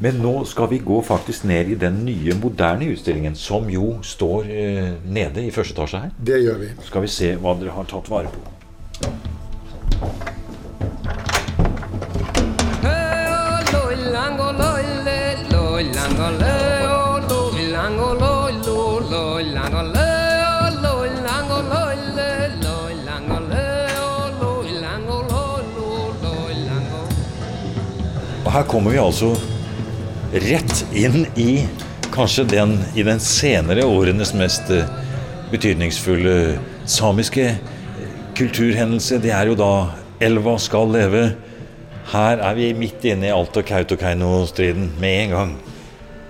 Men 0.00 0.16
nå 0.24 0.44
skal 0.48 0.70
vi 0.70 0.78
gå 0.80 1.02
faktisk 1.04 1.44
ned 1.44 1.68
i 1.68 1.74
den 1.76 1.98
nye, 2.06 2.32
moderne 2.40 2.86
utstillingen, 2.88 3.34
som 3.36 3.66
jo 3.68 3.98
står 4.02 4.46
eh, 4.48 4.86
nede 5.04 5.44
i 5.44 5.50
første 5.52 5.76
etasje 5.76 6.00
her. 6.06 6.14
Det 6.16 6.38
gjør 6.40 6.56
vi. 6.62 6.68
Skal 6.86 7.04
vi 7.04 7.10
se 7.12 7.34
hva 7.36 7.52
dere 7.60 7.76
har 7.76 7.84
tatt 7.84 8.08
vare 8.08 8.32
på. 8.32 8.40
Og 28.40 28.52
her 28.56 28.62
kommer 28.66 28.90
vi 28.90 28.98
altså 28.98 29.34
rett 30.32 30.84
inn 30.94 31.26
i 31.36 31.66
kanskje 32.12 32.44
den 32.44 32.78
i 32.94 33.02
den 33.02 33.20
senere 33.20 33.84
årenes 33.86 34.34
mest 34.34 34.70
eh, 34.70 34.84
betydningsfulle 35.50 36.58
samiske 36.86 37.46
eh, 37.50 38.12
kulturhendelse. 38.38 39.18
Det 39.18 39.32
er 39.34 39.50
jo 39.50 39.54
da 39.58 39.72
'Elva 40.20 40.58
skal 40.58 40.92
leve'. 40.92 41.32
Her 42.12 42.38
er 42.38 42.54
vi 42.54 42.72
midt 42.74 43.04
inne 43.04 43.26
i 43.26 43.34
Alta-Kautokeino-striden 43.34 44.90
med 45.00 45.24
en 45.24 45.30
gang. 45.30 45.58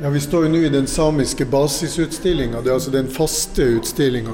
Ja, 0.03 0.09
Vi 0.09 0.21
står 0.21 0.45
jo 0.45 0.51
nå 0.53 0.59
i 0.65 0.69
den 0.69 0.87
samiske 0.87 1.45
basisutstillinga. 1.45 2.61
Det 2.61 2.71
er 2.71 2.75
altså 2.75 2.91
den 2.91 3.09
faste 3.09 3.63
utstillinga. 3.63 4.31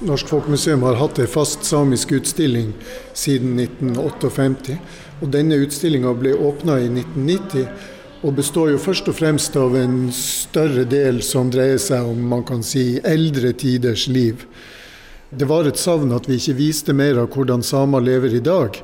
Norsk 0.00 0.28
Folkemuseum 0.28 0.82
har 0.82 0.94
hatt 0.94 1.18
en 1.18 1.26
fast 1.26 1.64
samisk 1.64 2.12
utstilling 2.12 2.72
siden 3.12 3.60
1958. 3.60 4.78
Og 5.20 5.32
denne 5.32 5.56
utstillinga 5.60 6.12
ble 6.16 6.32
åpna 6.32 6.78
i 6.80 6.88
1990 6.88 7.68
og 8.26 8.34
består 8.34 8.72
jo 8.72 8.78
først 8.82 9.06
og 9.06 9.14
fremst 9.20 9.54
av 9.60 9.76
en 9.78 10.08
større 10.14 10.82
del 10.90 11.20
som 11.22 11.50
dreier 11.52 11.78
seg 11.78 12.08
om 12.10 12.24
man 12.32 12.42
kan 12.46 12.64
si, 12.66 12.98
eldre 13.06 13.52
tiders 13.54 14.08
liv. 14.10 14.42
Det 15.30 15.46
var 15.46 15.68
et 15.68 15.78
savn 15.78 16.10
at 16.16 16.26
vi 16.26 16.40
ikke 16.40 16.56
viste 16.58 16.94
mer 16.96 17.20
av 17.22 17.30
hvordan 17.30 17.62
samer 17.62 18.02
lever 18.02 18.34
i 18.34 18.42
dag. 18.42 18.80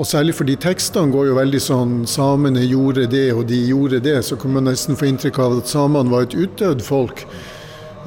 Og 0.00 0.08
særlig 0.08 0.32
fordi 0.38 0.56
tekstene 0.56 1.12
går 1.12 1.26
jo 1.28 1.34
veldig 1.36 1.60
sånn 1.60 1.90
Samene 2.08 2.62
gjorde 2.64 3.04
det, 3.12 3.26
og 3.36 3.44
de 3.50 3.58
gjorde 3.68 4.00
det. 4.00 4.22
Så 4.24 4.38
kan 4.40 4.54
man 4.56 4.64
nesten 4.70 4.96
få 4.96 5.10
inntrykk 5.10 5.42
av 5.44 5.58
at 5.58 5.68
samene 5.68 6.12
var 6.12 6.24
et 6.24 6.36
utdødd 6.38 6.80
folk. 6.86 7.26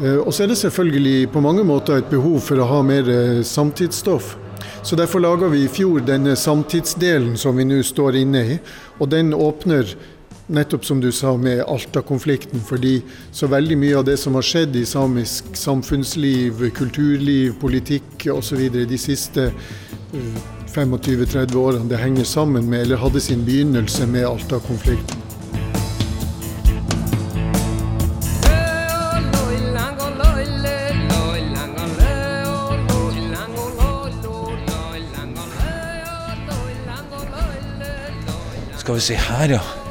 Eh, 0.01 0.17
og 0.17 0.34
så 0.34 0.43
er 0.43 0.49
det 0.49 0.58
selvfølgelig 0.63 1.30
på 1.36 1.45
mange 1.45 1.65
måter 1.67 2.01
et 2.01 2.10
behov 2.10 2.41
for 2.47 2.58
å 2.58 2.67
ha 2.71 2.82
mer 2.86 3.12
eh, 3.12 3.43
samtidsstoff. 3.45 4.34
Så 4.86 4.97
derfor 4.97 5.21
laga 5.21 5.47
vi 5.49 5.63
i 5.65 5.69
fjor 5.69 6.01
denne 6.06 6.36
samtidsdelen 6.38 7.38
som 7.38 7.58
vi 7.58 7.65
nå 7.69 7.84
står 7.86 8.17
inne 8.21 8.43
i. 8.56 8.58
Og 8.97 9.10
den 9.13 9.34
åpner 9.34 9.93
nettopp 10.47 10.86
som 10.86 11.01
du 11.01 11.12
sa 11.12 11.38
med 11.38 11.63
Alta-konflikten, 11.63 12.62
fordi 12.62 13.01
så 13.31 13.47
veldig 13.47 13.77
mye 13.77 13.97
av 13.97 14.05
det 14.05 14.17
som 14.21 14.36
har 14.38 14.45
skjedd 14.45 14.75
i 14.75 14.86
samisk 14.86 15.55
samfunnsliv, 15.58 16.69
kulturliv, 16.75 17.55
politikk 17.62 18.27
osv. 18.34 18.67
de 18.69 18.97
siste 18.97 19.51
25-30 20.75 21.55
årene, 21.55 21.89
det 21.89 22.01
henger 22.01 22.23
sammen 22.23 22.69
med, 22.69 22.86
eller 22.86 23.01
hadde 23.01 23.21
sin 23.21 23.45
begynnelse 23.45 24.08
med 24.08 24.27
Alta-konflikten. 24.27 25.21
Skal 38.86 38.95
vi 38.95 39.01
se 39.01 39.15
her, 39.17 39.49
ja. 39.49 39.85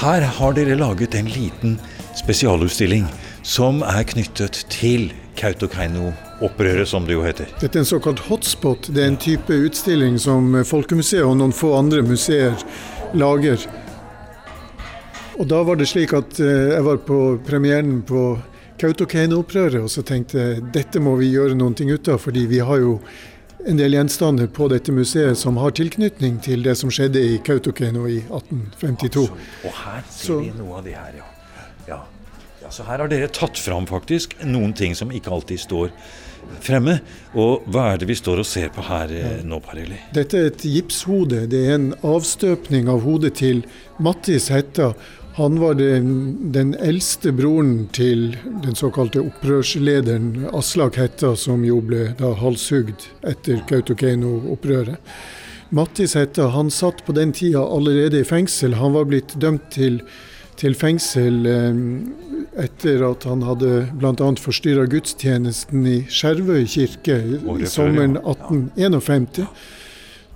Her 0.00 0.22
har 0.24 0.54
dere 0.56 0.78
laget 0.80 1.14
en 1.14 1.26
liten 1.28 1.74
spesialutstilling 2.16 3.02
som 3.44 3.82
er 3.84 4.06
knyttet 4.08 4.62
til 4.72 5.10
Kautokeino-opprøret, 5.36 6.88
som 6.88 7.04
det 7.04 7.18
jo 7.18 7.24
heter. 7.26 7.50
Dette 7.60 7.76
er 7.76 7.82
en 7.82 7.88
såkalt 7.90 8.22
hotspot. 8.30 8.88
Det 8.88 9.02
er 9.04 9.10
en 9.10 9.18
type 9.20 9.52
utstilling 9.52 10.16
som 10.16 10.56
Folkemuseet 10.64 11.26
og 11.26 11.36
noen 11.36 11.52
få 11.52 11.74
andre 11.76 12.00
museer 12.06 12.56
lager. 13.12 13.60
Og 15.36 15.44
da 15.52 15.60
var 15.68 15.76
det 15.76 15.90
slik 15.92 16.16
at 16.16 16.40
eh, 16.40 16.72
jeg 16.78 16.86
var 16.88 17.02
på 17.04 17.20
premieren 17.44 17.98
på 18.08 18.24
Kautokeino-opprøret, 18.80 19.82
og 19.84 19.92
så 19.92 20.00
tenkte 20.00 20.40
jeg 20.40 20.64
dette 20.72 21.04
må 21.04 21.18
vi 21.20 21.28
gjøre 21.34 21.60
noe 21.60 21.76
ut 21.76 22.08
av, 22.08 22.24
fordi 22.24 22.46
vi 22.48 22.64
har 22.64 22.80
jo 22.80 22.96
en 23.66 23.80
del 23.80 23.94
gjenstander 23.94 24.48
på 24.52 24.68
dette 24.72 24.92
museet 24.94 25.38
som 25.38 25.58
har 25.60 25.74
tilknytning 25.76 26.38
til 26.44 26.64
det 26.64 26.76
som 26.80 26.92
skjedde 26.92 27.20
i 27.20 27.36
Kautokeino 27.44 28.06
i 28.08 28.20
1852. 28.22 29.26
Og 29.66 29.76
her 29.82 30.02
ser 30.12 30.42
vi 30.46 30.54
noe 30.56 30.80
av 30.80 30.86
det 30.86 30.96
her, 30.96 31.20
ja. 31.20 31.28
ja. 31.88 32.00
ja. 32.62 32.72
Så 32.72 32.86
her 32.88 33.04
har 33.04 33.12
dere 33.12 33.30
tatt 33.34 33.60
fram 33.60 33.88
faktisk 33.90 34.38
noen 34.46 34.74
ting 34.76 34.96
som 34.98 35.12
ikke 35.14 35.32
alltid 35.36 35.62
står 35.62 35.94
fremme. 36.64 36.98
Og 37.38 37.66
hva 37.70 37.90
er 37.92 38.00
det 38.00 38.08
vi 38.10 38.16
står 38.18 38.42
og 38.42 38.48
ser 38.48 38.70
på 38.74 38.84
her 38.88 39.12
ja. 39.14 39.34
Eh, 39.36 39.44
nå, 39.46 39.60
Parelli? 39.64 40.00
Dette 40.16 40.40
er 40.40 40.50
et 40.50 40.66
gipshode. 40.66 41.44
Det 41.50 41.62
er 41.68 41.76
en 41.76 41.90
avstøpning 42.06 42.90
av 42.90 43.04
hodet 43.06 43.36
til 43.40 43.64
Mattis 44.02 44.50
Hetta. 44.52 44.92
Han 45.40 45.60
var 45.60 45.74
den, 45.74 46.36
den, 46.52 46.74
eldste 46.74 47.32
broren 47.32 47.86
til 47.96 48.34
den 48.60 48.74
såkalte 48.76 49.22
opprørslederen 49.24 50.50
Aslak 50.52 50.98
Hetta, 51.00 51.30
som 51.32 51.62
jo 51.64 51.78
ble 51.80 52.10
da 52.18 52.34
halshugd 52.36 53.06
etter 53.24 53.62
Kautokeino-opprøret. 53.70 55.00
Mattis 55.72 56.12
Hetta 56.18 56.50
han 56.52 56.68
satt 56.68 57.00
på 57.06 57.16
den 57.16 57.32
tida 57.32 57.62
allerede 57.64 58.20
i 58.20 58.28
fengsel. 58.28 58.76
Han 58.82 58.92
var 58.98 59.08
blitt 59.08 59.32
dømt 59.40 59.70
til, 59.72 60.02
til 60.60 60.76
fengsel 60.76 61.48
eh, 61.48 61.82
etter 62.60 63.08
at 63.08 63.24
han 63.30 63.48
hadde 63.48 63.86
bl.a. 63.96 64.30
forstyrra 64.44 64.84
gudstjenesten 64.92 65.88
i 65.88 65.98
Skjervøy 66.04 66.66
kirke 66.68 67.16
i 67.16 67.70
sommeren 67.70 68.20
1851. 68.20 69.46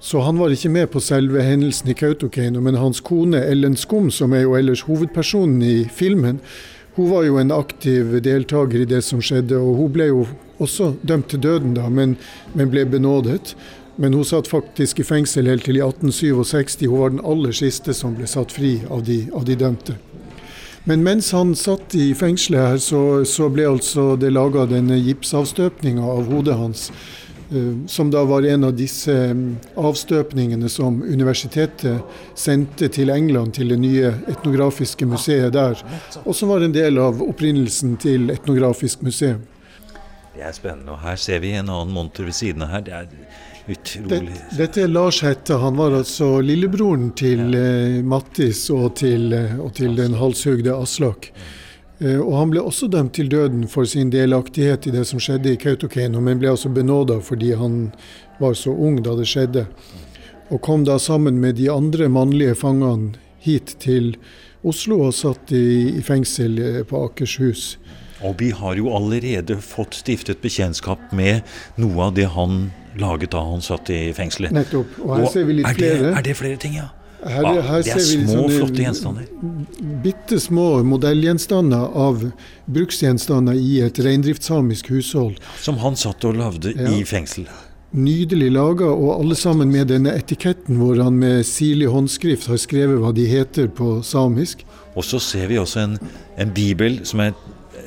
Så 0.04 0.20
han 0.20 0.36
var 0.36 0.52
ikke 0.52 0.68
med 0.68 0.90
på 0.92 1.00
selve 1.00 1.40
hendelsen 1.40 1.88
i 1.88 1.94
Kautokeino, 1.96 2.60
men 2.60 2.76
hans 2.76 2.98
kone 3.00 3.38
Ellen 3.40 3.72
Skum, 3.80 4.10
som 4.12 4.34
er 4.36 4.42
jo 4.44 4.52
ellers 4.58 4.82
hovedpersonen 4.84 5.62
i 5.64 5.76
filmen, 5.88 6.42
hun 6.98 7.08
var 7.08 7.24
jo 7.24 7.38
en 7.40 7.54
aktiv 7.56 8.12
deltaker 8.22 8.82
i 8.84 8.90
det 8.90 9.00
som 9.06 9.22
skjedde, 9.24 9.56
og 9.56 9.78
hun 9.80 9.94
ble 9.94 10.10
jo 10.10 10.26
også 10.60 10.90
dømt 11.08 11.32
til 11.32 11.40
døden 11.46 11.72
da, 11.78 11.88
men, 11.88 12.18
men 12.52 12.68
ble 12.70 12.84
benådet. 12.84 13.54
Men 13.96 14.12
hun 14.12 14.28
satt 14.28 14.50
faktisk 14.50 15.00
i 15.00 15.08
fengsel 15.08 15.48
helt 15.48 15.64
til 15.64 15.80
i 15.80 15.82
1867. 15.82 16.84
Hun 16.84 17.00
var 17.00 17.16
den 17.16 17.24
aller 17.24 17.56
siste 17.56 17.96
som 17.96 18.12
ble 18.18 18.28
satt 18.28 18.52
fri 18.52 18.76
av 18.92 19.06
de, 19.08 19.22
av 19.32 19.48
de 19.48 19.56
dømte. 19.56 19.96
Men 20.84 21.00
mens 21.00 21.32
han 21.32 21.54
satt 21.56 21.96
i 21.96 22.10
fengselet 22.12 22.60
her, 22.60 22.80
så, 22.82 23.02
så 23.24 23.48
ble 23.48 23.70
altså 23.72 24.18
det 24.20 24.34
laga 24.36 24.66
denne 24.68 25.00
gipsavstøpninga 25.00 26.04
av 26.04 26.28
hodet 26.28 26.60
hans. 26.60 26.90
Eh, 27.52 27.86
som 27.86 28.10
da 28.10 28.24
var 28.24 28.42
en 28.42 28.64
av 28.64 28.72
disse 28.76 29.12
mm, 29.12 29.56
avstøpningene 29.76 30.68
som 30.68 31.02
universitetet 31.02 32.00
sendte 32.34 32.88
til 32.88 33.10
England, 33.12 33.54
til 33.54 33.68
det 33.68 33.78
nye 33.82 34.14
etnografiske 34.32 35.06
museet 35.06 35.52
der. 35.52 35.80
Og 36.24 36.34
som 36.36 36.48
var 36.54 36.64
en 36.64 36.72
del 36.72 36.98
av 36.98 37.20
opprinnelsen 37.22 37.98
til 38.00 38.30
Etnografisk 38.32 39.02
museum. 39.04 39.42
Det 40.34 40.42
er 40.42 40.54
spennende. 40.56 40.94
Og 40.96 41.02
her 41.04 41.18
ser 41.20 41.42
vi 41.44 41.52
en 41.54 41.68
annen 41.68 41.92
monter 41.94 42.24
ved 42.26 42.34
siden 42.34 42.64
av 42.64 42.72
her. 42.74 42.86
Det 42.86 42.94
er 42.96 43.10
utrolig 43.74 44.22
det, 44.32 44.40
Dette 44.58 44.86
er 44.86 44.88
Lars 44.90 45.20
Hette. 45.22 45.58
Han 45.60 45.76
var 45.78 45.94
altså 46.00 46.40
lillebroren 46.40 47.12
til 47.18 47.44
ja. 47.52 47.60
Eh, 47.60 48.00
Mattis 48.02 48.66
og 48.74 48.96
til, 48.98 49.32
eh, 49.36 49.60
og 49.60 49.74
til 49.76 49.94
den 50.00 50.16
halshugde 50.18 50.74
Aslak. 50.74 51.30
Eh, 52.04 52.20
og 52.20 52.36
han 52.36 52.52
ble 52.52 52.62
også 52.64 52.88
dømt 52.92 53.14
til 53.16 53.30
døden 53.32 53.66
for 53.70 53.88
sin 53.88 54.12
delaktighet 54.12 54.88
i 54.88 54.94
det 54.94 55.06
som 55.08 55.22
skjedde 55.22 55.54
i 55.54 55.60
Kautokeino, 55.60 56.20
men 56.20 56.40
ble 56.42 56.52
altså 56.52 56.72
benåda 56.72 57.20
fordi 57.24 57.54
han 57.58 57.88
var 58.40 58.56
så 58.58 58.74
ung 58.74 59.00
da 59.04 59.16
det 59.18 59.28
skjedde. 59.30 59.66
Og 60.52 60.60
kom 60.64 60.84
da 60.84 60.98
sammen 61.00 61.40
med 61.40 61.56
de 61.60 61.70
andre 61.72 62.10
mannlige 62.12 62.56
fangene 62.60 63.14
hit 63.44 63.76
til 63.80 64.14
Oslo 64.64 65.02
og 65.08 65.14
satt 65.16 65.52
i, 65.52 65.96
i 65.98 66.02
fengsel 66.04 66.60
eh, 66.60 66.82
på 66.88 67.04
Akershus. 67.08 67.74
Og 68.24 68.38
vi 68.40 68.50
har 68.56 68.78
jo 68.78 68.88
allerede 68.96 69.58
fått 69.60 69.98
stiftet 69.98 70.40
bekjentskap 70.40 71.12
med 71.12 71.44
noe 71.80 72.08
av 72.08 72.14
det 72.16 72.30
han 72.32 72.70
laget 73.00 73.34
da 73.34 73.42
han 73.44 73.64
satt 73.64 73.90
i 73.92 74.06
fengselet. 74.16 74.54
Nettopp. 74.54 75.00
Og 75.04 75.16
her 75.18 75.26
ser 75.32 75.48
vi 75.48 75.58
litt 75.58 75.68
er 75.68 75.76
flere. 75.76 76.04
Det, 76.06 76.12
er 76.20 76.28
det 76.28 76.36
flere 76.38 76.60
ting, 76.60 76.78
ja? 76.78 76.88
Her, 77.24 77.44
Ah, 77.46 77.60
her 77.62 77.82
det 77.82 77.92
er 77.94 77.98
små, 78.04 78.32
sånne 78.34 78.56
flotte 78.58 78.82
gjenstander. 78.84 79.28
Bitte 80.04 80.36
små 80.40 80.82
modellgjenstander 80.84 81.86
av 81.96 82.24
bruksgjenstander 82.68 83.56
i 83.56 83.78
et 83.86 83.98
reindriftssamisk 84.04 84.90
hushold. 84.92 85.38
Som 85.62 85.78
han 85.80 85.96
satt 85.96 86.24
og 86.28 86.36
lagde 86.36 86.74
Ja. 86.76 86.90
i 86.90 87.04
fengsel. 87.04 87.46
Nydelig 87.94 88.50
laga, 88.52 88.86
og 88.90 89.20
alle 89.20 89.34
sammen 89.38 89.70
med 89.70 89.88
denne 89.88 90.10
etiketten 90.18 90.76
hvor 90.80 91.00
han 91.02 91.16
med 91.18 91.44
sirlig 91.46 91.86
håndskrift 91.88 92.48
har 92.50 92.56
skrevet 92.58 92.98
hva 92.98 93.12
de 93.14 93.24
heter 93.30 93.68
på 93.68 94.02
samisk. 94.04 94.64
Og 94.96 95.04
så 95.04 95.20
ser 95.20 95.46
vi 95.48 95.56
også 95.56 95.80
en, 95.84 95.98
en 96.36 96.50
bibel 96.50 97.00
som 97.06 97.20
er 97.20 97.32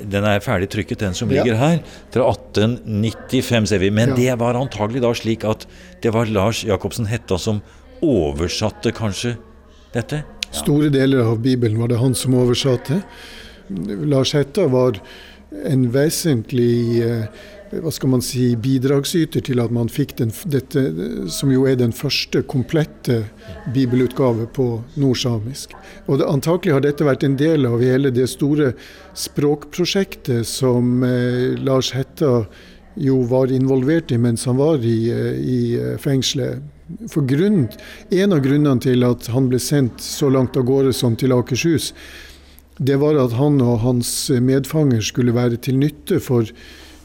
den 0.08 0.24
er 0.30 0.40
ferdig 0.40 0.70
trykket, 0.70 1.00
den 1.00 1.14
som 1.14 1.30
Ja. 1.32 1.44
ligger 1.44 1.58
her. 1.58 1.80
Fra 2.14 2.24
1895, 2.30 3.66
ser 3.68 3.80
vi. 3.80 3.90
Men 3.90 4.10
Ja. 4.10 4.16
det 4.16 4.40
var 4.40 4.54
antagelig 4.54 5.02
da 5.02 5.12
slik 5.14 5.44
at 5.44 5.66
det 6.02 6.14
var 6.14 6.26
Lars 6.26 6.64
Jacobsen 6.64 7.08
Hetta 7.08 7.38
som 7.38 7.62
oversatte 8.06 8.94
kanskje 8.96 9.36
dette? 9.94 10.24
Store 10.52 10.90
deler 10.94 11.26
av 11.28 11.42
Bibelen 11.44 11.80
var 11.82 11.92
det 11.92 12.00
han 12.02 12.16
som 12.16 12.38
oversatte. 12.40 13.02
Lars 14.08 14.34
Hetta 14.34 14.68
var 14.72 15.00
en 15.68 15.88
vesentlig 15.92 17.04
eh, 17.04 17.28
hva 17.72 17.92
skal 17.92 18.12
man 18.12 18.24
si, 18.24 18.52
bidragsyter 18.60 19.44
til 19.44 19.60
at 19.60 19.74
man 19.76 19.90
fikk 19.92 20.16
den, 20.22 20.32
dette, 20.50 20.84
som 21.34 21.52
jo 21.52 21.66
er 21.68 21.78
den 21.80 21.94
første 21.96 22.42
komplette 22.48 23.24
bibelutgave 23.76 24.48
på 24.56 24.68
nordsamisk. 25.00 25.76
Og 26.08 26.22
det, 26.22 26.30
Antakelig 26.32 26.78
har 26.78 26.86
dette 26.86 27.08
vært 27.08 27.26
en 27.28 27.38
del 27.40 27.68
av 27.68 27.84
hele 27.84 28.12
det 28.16 28.30
store 28.32 28.74
språkprosjektet 29.18 30.48
som 30.48 31.04
eh, 31.08 31.58
Lars 31.60 31.92
Hetta 31.98 32.46
jo 32.98 33.22
var 33.30 33.52
involvert 33.54 34.12
i 34.12 34.22
mens 34.22 34.48
han 34.50 34.60
var 34.62 34.82
i, 34.82 34.98
eh, 35.14 35.34
i 35.38 35.62
eh, 35.78 35.96
fengselet. 36.02 36.64
For 37.12 37.26
grunn, 37.28 37.68
En 38.12 38.34
av 38.34 38.40
grunnene 38.46 38.80
til 38.82 39.04
at 39.04 39.28
han 39.34 39.50
ble 39.52 39.60
sendt 39.60 40.02
så 40.04 40.30
langt 40.32 40.56
av 40.58 40.64
gårde 40.68 40.94
som 40.96 41.16
til 41.20 41.36
Akershus, 41.36 41.94
det 42.78 42.96
var 43.02 43.18
at 43.20 43.34
han 43.36 43.60
og 43.62 43.82
hans 43.82 44.30
medfanger 44.30 45.02
skulle 45.02 45.34
være 45.34 45.58
til 45.58 45.80
nytte 45.82 46.20
for 46.22 46.46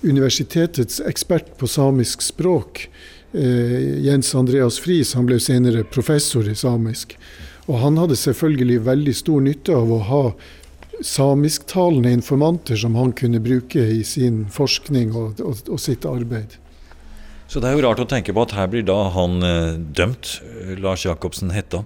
universitetets 0.03 1.01
ekspert 1.09 1.55
på 1.59 1.67
samisk 1.71 2.23
språk, 2.23 2.89
eh, 3.33 4.05
Jens 4.05 4.35
Andreas 4.35 4.79
Friis. 4.79 5.15
Han 5.15 5.27
ble 5.27 5.41
senere 5.41 5.85
professor 5.85 6.49
i 6.49 6.55
samisk. 6.55 7.17
Og 7.67 7.79
han 7.79 7.97
hadde 7.97 8.19
selvfølgelig 8.19 8.83
veldig 8.85 9.15
stor 9.17 9.41
nytte 9.41 9.75
av 9.75 9.93
å 9.93 10.03
ha 10.09 10.25
samisktalende 11.03 12.13
informanter 12.13 12.77
som 12.77 12.95
han 12.95 13.13
kunne 13.13 13.41
bruke 13.43 13.81
i 13.81 14.03
sin 14.05 14.45
forskning 14.51 15.15
og, 15.17 15.41
og, 15.41 15.63
og 15.69 15.81
sitt 15.81 16.07
arbeid. 16.07 16.59
Så 17.53 17.61
det 17.61 17.69
er 17.69 17.77
jo 17.77 17.83
rart 17.85 18.01
å 18.01 18.09
tenke 18.09 18.33
på 18.33 18.47
at 18.47 18.55
her 18.57 18.69
blir 18.73 18.85
da 18.89 19.11
han 19.13 19.45
eh, 19.45 19.75
dømt, 19.77 20.39
eh, 20.41 20.71
Lars 20.81 21.03
Jacobsen 21.05 21.51
Hetta. 21.53 21.83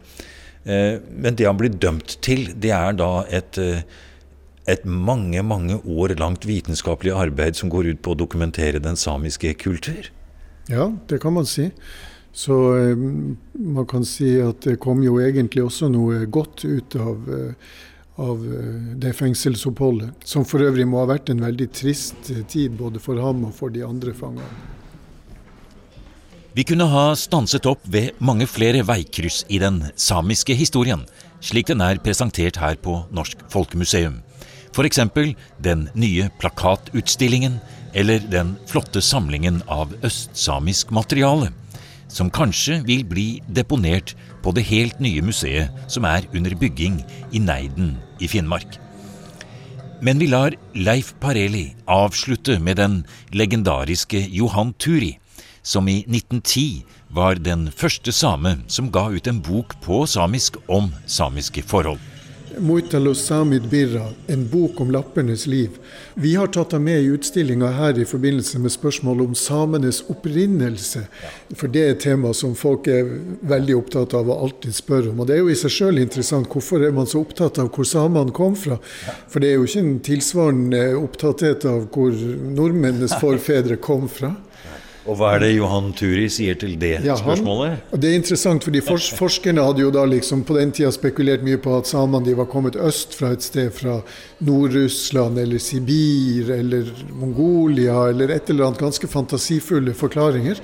Eh, 0.63 1.01
men 1.11 1.35
det 1.35 1.49
han 1.49 1.59
blir 1.59 1.75
dømt 1.75 2.21
til, 2.23 2.53
det 2.55 2.71
er 2.71 2.95
da 2.95 3.25
et, 3.35 3.59
et 4.71 4.85
mange, 4.87 5.43
mange 5.43 5.81
år 5.83 6.15
langt 6.21 6.47
vitenskapelig 6.47 7.17
arbeid 7.19 7.59
som 7.59 7.73
går 7.73 7.91
ut 7.91 8.03
på 8.07 8.15
å 8.15 8.21
dokumentere 8.21 8.83
den 8.85 8.95
samiske 9.01 9.57
kultur. 9.59 10.13
Ja, 10.71 10.87
det 11.11 11.19
kan 11.25 11.35
man 11.35 11.51
si. 11.51 11.73
Så 12.37 12.55
man 13.57 13.91
kan 13.91 14.07
si 14.07 14.37
at 14.45 14.63
det 14.69 14.77
kom 14.85 15.03
jo 15.03 15.17
egentlig 15.25 15.65
også 15.67 15.89
noe 15.91 16.27
godt 16.31 16.67
ut 16.69 16.95
av, 17.01 17.27
av 18.23 18.47
det 19.03 19.15
fengselsoppholdet. 19.17 20.29
Som 20.29 20.47
for 20.47 20.63
øvrig 20.63 20.87
må 20.87 21.01
ha 21.03 21.11
vært 21.17 21.33
en 21.33 21.43
veldig 21.43 21.71
trist 21.75 22.35
tid 22.53 22.77
både 22.79 23.03
for 23.03 23.19
ham 23.25 23.47
og 23.49 23.57
for 23.57 23.75
de 23.75 23.87
andre 23.89 24.15
fangene. 24.15 24.76
Vi 26.57 26.64
kunne 26.64 26.87
ha 26.88 27.11
stanset 27.21 27.66
opp 27.69 27.83
ved 27.92 28.14
mange 28.25 28.47
flere 28.49 28.81
veikryss 28.88 29.42
i 29.53 29.59
den 29.61 29.83
samiske 30.01 30.55
historien, 30.57 31.03
slik 31.45 31.66
den 31.69 31.83
er 31.85 31.99
presentert 32.01 32.57
her 32.57 32.79
på 32.81 32.95
Norsk 33.12 33.42
Folkemuseum. 33.53 34.23
F.eks. 34.73 35.01
den 35.61 35.83
nye 35.92 36.31
plakatutstillingen, 36.40 37.59
eller 37.92 38.25
den 38.33 38.55
flotte 38.71 39.03
samlingen 39.05 39.59
av 39.69 39.92
østsamisk 40.01 40.95
materiale, 40.97 41.51
som 42.09 42.33
kanskje 42.33 42.79
vil 42.88 43.05
bli 43.05 43.27
deponert 43.53 44.14
på 44.40 44.55
det 44.57 44.64
helt 44.71 44.97
nye 44.97 45.21
museet 45.21 45.92
som 45.92 46.09
er 46.09 46.25
under 46.33 46.57
bygging 46.57 47.03
i 47.37 47.45
Neiden 47.51 47.99
i 48.16 48.33
Finnmark. 48.33 48.81
Men 50.01 50.16
vi 50.25 50.33
lar 50.33 50.57
Leif 50.73 51.12
Pareli 51.21 51.75
avslutte 51.85 52.57
med 52.57 52.81
den 52.81 53.03
legendariske 53.37 54.25
Johan 54.40 54.73
Turi, 54.81 55.19
som 55.67 55.89
i 55.89 55.99
1910 55.99 56.85
var 57.09 57.35
den 57.35 57.71
første 57.75 58.13
same 58.15 58.59
som 58.71 58.93
ga 58.95 59.09
ut 59.11 59.27
en 59.27 59.43
bok 59.43 59.75
på 59.83 60.05
samisk 60.07 60.61
om 60.71 60.93
samiske 61.07 61.65
forhold. 61.67 61.99
Birra, 63.71 64.05
en 64.27 64.49
bok 64.49 64.81
om 64.81 64.91
lappernes 64.91 65.47
liv. 65.47 65.71
Vi 66.15 66.35
har 66.35 66.47
tatt 66.47 66.71
den 66.71 66.85
med 66.85 67.03
i 67.03 67.11
utstillinga 67.13 67.67
her 67.67 67.99
i 67.99 68.05
forbindelse 68.05 68.59
med 68.59 68.73
spørsmål 68.73 69.21
om 69.27 69.35
samenes 69.35 70.05
opprinnelse. 70.09 71.03
For 71.55 71.69
det 71.69 71.83
er 71.83 71.91
et 71.97 72.01
tema 72.07 72.33
som 72.33 72.55
folk 72.55 72.87
er 72.89 73.11
veldig 73.43 73.77
opptatt 73.77 74.15
av 74.15 74.31
og 74.31 74.47
alltid 74.47 74.79
spør 74.79 75.11
om. 75.11 75.21
Og 75.21 75.29
det 75.29 75.37
er 75.37 75.43
jo 75.43 75.53
i 75.53 75.59
seg 75.59 75.75
sjøl 75.75 76.01
interessant. 76.01 76.49
Hvorfor 76.49 76.87
er 76.87 76.95
man 76.97 77.11
så 77.11 77.21
opptatt 77.27 77.59
av 77.59 77.69
hvor 77.75 77.85
samene 77.85 78.33
kom 78.33 78.57
fra? 78.57 78.79
For 79.29 79.43
det 79.43 79.51
er 79.51 79.59
jo 79.59 79.69
ikke 79.69 79.85
en 79.85 80.01
tilsvarende 80.07 80.83
opptatthet 81.03 81.69
av 81.69 81.91
hvor 81.91 82.15
nordmennenes 82.15 83.19
forfedre 83.21 83.77
kom 83.77 84.09
fra. 84.09 84.33
Og 85.07 85.16
hva 85.21 85.29
er 85.37 85.42
det 85.45 85.51
Johan 85.55 85.92
Turi 85.95 86.27
sier 86.33 86.57
til 86.59 86.75
det 86.81 87.05
Ja, 87.05 87.14
han- 87.14 87.23
spørsmålet? 87.23 87.79
Det 87.95 88.11
er 88.11 88.16
interessant, 88.19 88.64
fordi 88.64 88.81
fors 88.83 89.07
forskerne 89.21 89.62
hadde 89.62 89.85
jo 89.85 89.90
da 89.95 90.03
liksom 90.05 90.42
på 90.45 90.57
den 90.59 90.73
tida 90.75 90.90
spekulert 90.92 91.45
mye 91.47 91.61
på 91.62 91.77
at 91.79 91.87
samene 91.87 92.35
var 92.37 92.49
kommet 92.51 92.75
øst 92.77 93.14
fra 93.14 93.31
et 93.37 93.42
sted 93.47 93.71
fra 93.73 94.01
Nord-Russland 94.42 95.38
eller 95.38 95.59
Sibir 95.62 96.51
eller 96.59 96.90
Mongolia 97.21 98.09
eller 98.11 98.29
et 98.35 98.51
eller 98.51 98.66
annet 98.66 98.79
ganske 98.83 99.07
fantasifulle 99.09 99.95
forklaringer. 99.95 100.59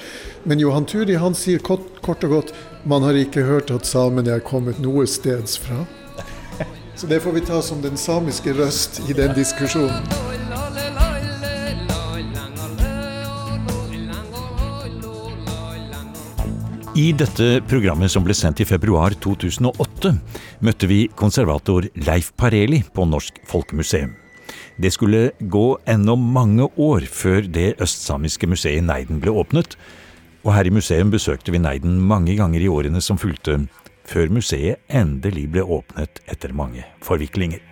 Men 0.44 0.58
Johan 0.60 0.84
Turi 0.86 1.14
han 1.22 1.34
sier 1.38 1.58
kort, 1.62 2.02
kort 2.02 2.24
og 2.24 2.30
godt 2.30 2.52
man 2.84 3.02
har 3.06 3.14
ikke 3.14 3.44
hørt 3.46 3.70
at 3.70 3.86
samene 3.86 4.34
er 4.34 4.40
kommet 4.42 4.80
noe 4.82 5.06
steds 5.06 5.56
fra. 5.62 5.84
Så 6.98 7.06
det 7.06 7.22
får 7.22 7.32
vi 7.38 7.40
ta 7.46 7.62
som 7.62 7.80
den 7.82 7.96
samiske 7.96 8.52
røst 8.58 9.00
i 9.08 9.14
den 9.16 9.34
diskusjonen. 9.38 10.41
I 16.92 17.06
dette 17.16 17.62
programmet 17.64 18.12
som 18.12 18.20
ble 18.20 18.34
sendt 18.36 18.58
i 18.60 18.66
februar 18.68 19.14
2008, 19.24 20.10
møtte 20.60 20.88
vi 20.90 21.06
konservator 21.16 21.86
Leif 22.04 22.34
Pareli 22.36 22.82
på 22.92 23.06
Norsk 23.08 23.38
Folkemuseum. 23.48 24.10
Det 24.76 24.90
skulle 24.92 25.30
gå 25.40 25.64
ennå 25.88 26.18
mange 26.20 26.66
år 26.76 27.06
før 27.08 27.48
det 27.48 27.78
østsamiske 27.80 28.50
museet 28.52 28.84
Neiden 28.84 29.22
ble 29.24 29.32
åpnet, 29.32 29.78
og 30.44 30.52
her 30.52 30.68
i 30.68 30.74
museum 30.74 31.08
besøkte 31.14 31.56
vi 31.56 31.62
Neiden 31.64 31.96
mange 31.96 32.36
ganger 32.36 32.60
i 32.60 32.68
årene 32.68 33.00
som 33.00 33.16
fulgte, 33.16 33.62
før 34.04 34.28
museet 34.28 34.84
endelig 34.92 35.48
ble 35.56 35.64
åpnet 35.64 36.20
etter 36.28 36.52
mange 36.52 36.84
forviklinger. 37.00 37.64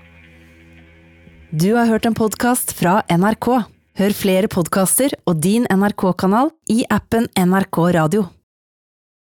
Du 1.53 1.75
har 1.77 1.93
hørt 1.93 2.09
en 2.09 2.17
podkast 2.17 2.73
fra 2.73 3.03
NRK. 3.13 3.53
Hør 4.01 4.17
flere 4.17 4.49
podkaster 4.49 5.13
og 5.29 5.45
din 5.45 5.69
NRK-kanal 5.69 6.55
i 6.73 6.87
appen 6.89 7.29
NRK 7.37 7.85
Radio. 8.01 8.31